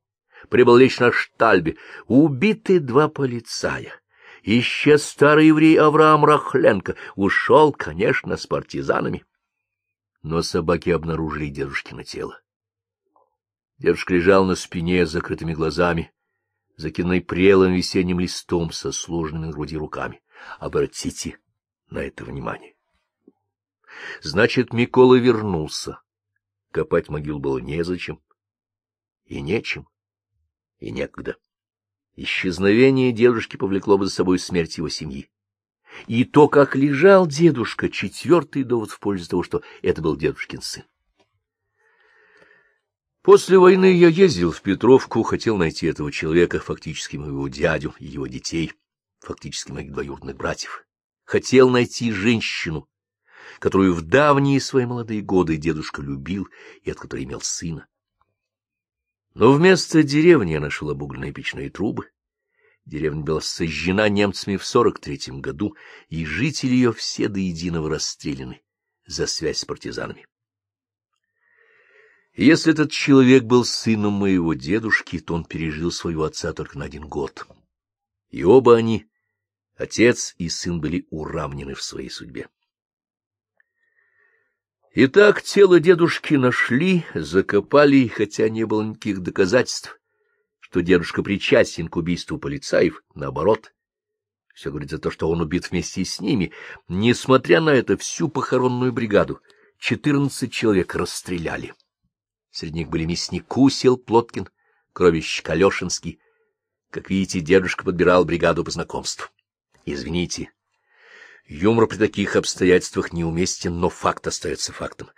Прибыл 0.49 0.77
лично 0.77 1.11
штальбе. 1.11 1.77
Убиты 2.07 2.79
два 2.79 3.09
полицая. 3.09 4.01
Исчез 4.45 5.03
старый 5.03 5.49
еврей 5.49 5.77
Авраам 5.77 6.25
Рахленко. 6.25 6.95
Ушел, 7.17 7.73
конечно, 7.73 8.37
с 8.37 8.47
партизанами 8.47 9.25
но 10.23 10.43
собаки 10.43 10.91
обнаружили 10.91 11.49
дедушкино 11.49 12.05
тело. 12.05 12.41
Дедушка 13.79 14.15
лежал 14.15 14.45
на 14.45 14.55
спине 14.55 15.07
с 15.07 15.11
закрытыми 15.11 15.55
глазами, 15.55 16.13
закинутой 16.77 17.23
прелым 17.23 17.73
весенним 17.73 18.21
листом 18.21 18.73
со 18.73 18.93
сложенными 18.93 19.47
на 19.47 19.53
груди 19.53 19.77
руками. 19.77 20.23
Обратите 20.59 21.39
на 21.89 21.99
это 21.99 22.25
внимание. 22.25 22.75
Значит, 24.23 24.73
Микола 24.73 25.17
вернулся. 25.17 26.01
Копать 26.71 27.09
могил 27.09 27.39
было 27.39 27.59
незачем, 27.59 28.23
и 29.25 29.41
нечем, 29.41 29.89
и 30.79 30.91
некогда. 30.91 31.37
Исчезновение 32.17 33.13
дедушки 33.13 33.57
повлекло 33.57 33.99
бы 33.99 34.07
за 34.07 34.13
собой 34.13 34.39
смерть 34.39 34.79
его 34.79 34.89
семьи. 34.89 35.31
И 36.07 36.25
то, 36.25 36.49
как 36.49 36.77
лежал 36.77 37.27
дедушка, 37.27 37.89
четвертый 37.89 38.65
довод 38.65 38.91
в 38.91 39.01
пользу 39.01 39.29
того, 39.29 39.43
что 39.43 39.63
это 39.83 40.03
был 40.03 40.17
дедушкин 40.17 40.63
сын. 40.63 40.85
После 43.23 43.59
войны 43.59 43.93
я 43.95 44.09
ездил 44.09 44.51
в 44.51 44.63
Петровку, 44.63 45.23
хотел 45.23 45.59
найти 45.59 45.87
этого 45.87 46.11
человека, 46.11 46.59
фактически 46.59 47.19
моего 47.19 47.49
дядю 47.49 47.95
и 47.99 48.07
его 48.07 48.27
детей, 48.27 48.73
фактически 49.19 49.73
моих 49.73 49.93
двоюродных 49.93 50.37
братьев. 50.37 50.87
Хотел 51.25 51.69
найти 51.69 52.13
женщину, 52.13 52.89
которую 53.59 53.93
в 53.93 54.03
давние 54.03 54.61
свои 54.61 54.87
молодые 54.87 55.21
годы 55.21 55.59
дедушка 55.59 56.01
любил 56.01 56.49
и 56.83 56.91
от 56.91 56.99
которой 56.99 57.25
имел 57.25 57.43
сына. 57.43 57.87
Но 59.35 59.53
вместо 59.53 60.03
деревни 60.03 60.53
я 60.53 60.61
нашел 60.61 60.91
обугленные 60.91 61.33
печные 61.33 61.71
трубы, 61.71 62.11
Деревня 62.87 63.23
была 63.23 63.41
сожжена 63.41 64.09
немцами 64.09 64.57
в 64.57 64.65
сорок 64.65 64.99
третьем 64.99 65.41
году, 65.41 65.77
и 66.09 66.25
жители 66.25 66.73
ее 66.73 66.93
все 66.93 67.29
до 67.29 67.39
единого 67.39 67.91
расстреляны 67.91 68.63
за 69.07 69.27
связь 69.27 69.59
с 69.59 69.65
партизанами. 69.65 70.27
если 72.33 72.73
этот 72.73 72.91
человек 72.91 73.45
был 73.45 73.65
сыном 73.65 74.15
моего 74.15 74.55
дедушки, 74.55 75.19
то 75.19 75.35
он 75.35 75.45
пережил 75.45 75.93
своего 75.93 76.25
отца 76.25 76.53
только 76.53 76.79
на 76.79 76.87
один 76.87 77.07
год. 77.07 77.47
И 78.31 78.45
оба 78.45 78.77
они, 78.77 79.07
отец 79.77 80.35
и 80.39 80.49
сын, 80.49 80.81
были 80.81 81.07
уравнены 81.11 81.75
в 81.75 81.83
своей 81.83 82.09
судьбе. 82.09 82.49
Итак, 84.93 85.43
тело 85.43 85.79
дедушки 85.79 86.35
нашли, 86.35 87.05
закопали, 87.15 88.09
хотя 88.09 88.49
не 88.49 88.65
было 88.65 88.83
никаких 88.83 89.21
доказательств, 89.21 90.00
что 90.71 90.83
дедушка 90.83 91.25
причастен 91.25 91.89
к 91.89 91.97
убийству 91.97 92.39
полицаев, 92.39 93.03
наоборот. 93.17 93.73
Все 94.55 94.71
говорит 94.71 94.91
за 94.91 94.99
то, 94.99 95.11
что 95.11 95.29
он 95.29 95.41
убит 95.41 95.69
вместе 95.69 96.05
с 96.05 96.21
ними. 96.21 96.53
Несмотря 96.87 97.61
на 97.61 97.71
это, 97.71 97.97
всю 97.97 98.29
похоронную 98.29 98.93
бригаду, 98.93 99.41
четырнадцать 99.81 100.53
человек 100.53 100.95
расстреляли. 100.95 101.75
Среди 102.53 102.79
них 102.79 102.89
были 102.89 103.05
мясник 103.05 103.47
Кусел, 103.47 103.97
Плоткин, 103.97 104.49
кровищ 104.93 105.43
Калешинский. 105.43 106.21
Как 106.91 107.11
видите, 107.11 107.41
дедушка 107.41 107.85
подбирал 107.85 108.25
бригаду 108.25 108.63
по 108.63 108.71
знакомству. 108.71 109.27
Извините, 109.87 110.53
юмор 111.47 111.89
при 111.89 111.97
таких 111.97 112.37
обстоятельствах 112.37 113.13
неуместен, 113.13 113.81
но 113.81 113.89
факт 113.89 114.25
остается 114.29 114.73
фактом. 114.73 115.11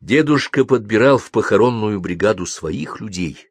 Дедушка 0.00 0.64
подбирал 0.64 1.18
в 1.18 1.30
похоронную 1.30 2.00
бригаду 2.00 2.44
своих 2.44 3.00
людей— 3.00 3.46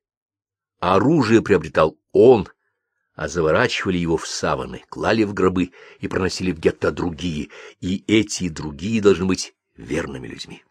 Оружие 0.80 1.42
приобретал 1.42 1.98
он, 2.12 2.48
а 3.14 3.28
заворачивали 3.28 3.98
его 3.98 4.16
в 4.16 4.28
саваны, 4.28 4.84
клали 4.90 5.24
в 5.24 5.34
гробы 5.34 5.72
и 6.00 6.08
проносили 6.08 6.52
в 6.52 6.60
гетто 6.60 6.92
другие, 6.92 7.50
и 7.82 8.04
эти 8.08 8.48
другие 8.48 9.02
должны 9.02 9.26
быть 9.26 9.54
верными 9.76 10.28
людьми. 10.28 10.64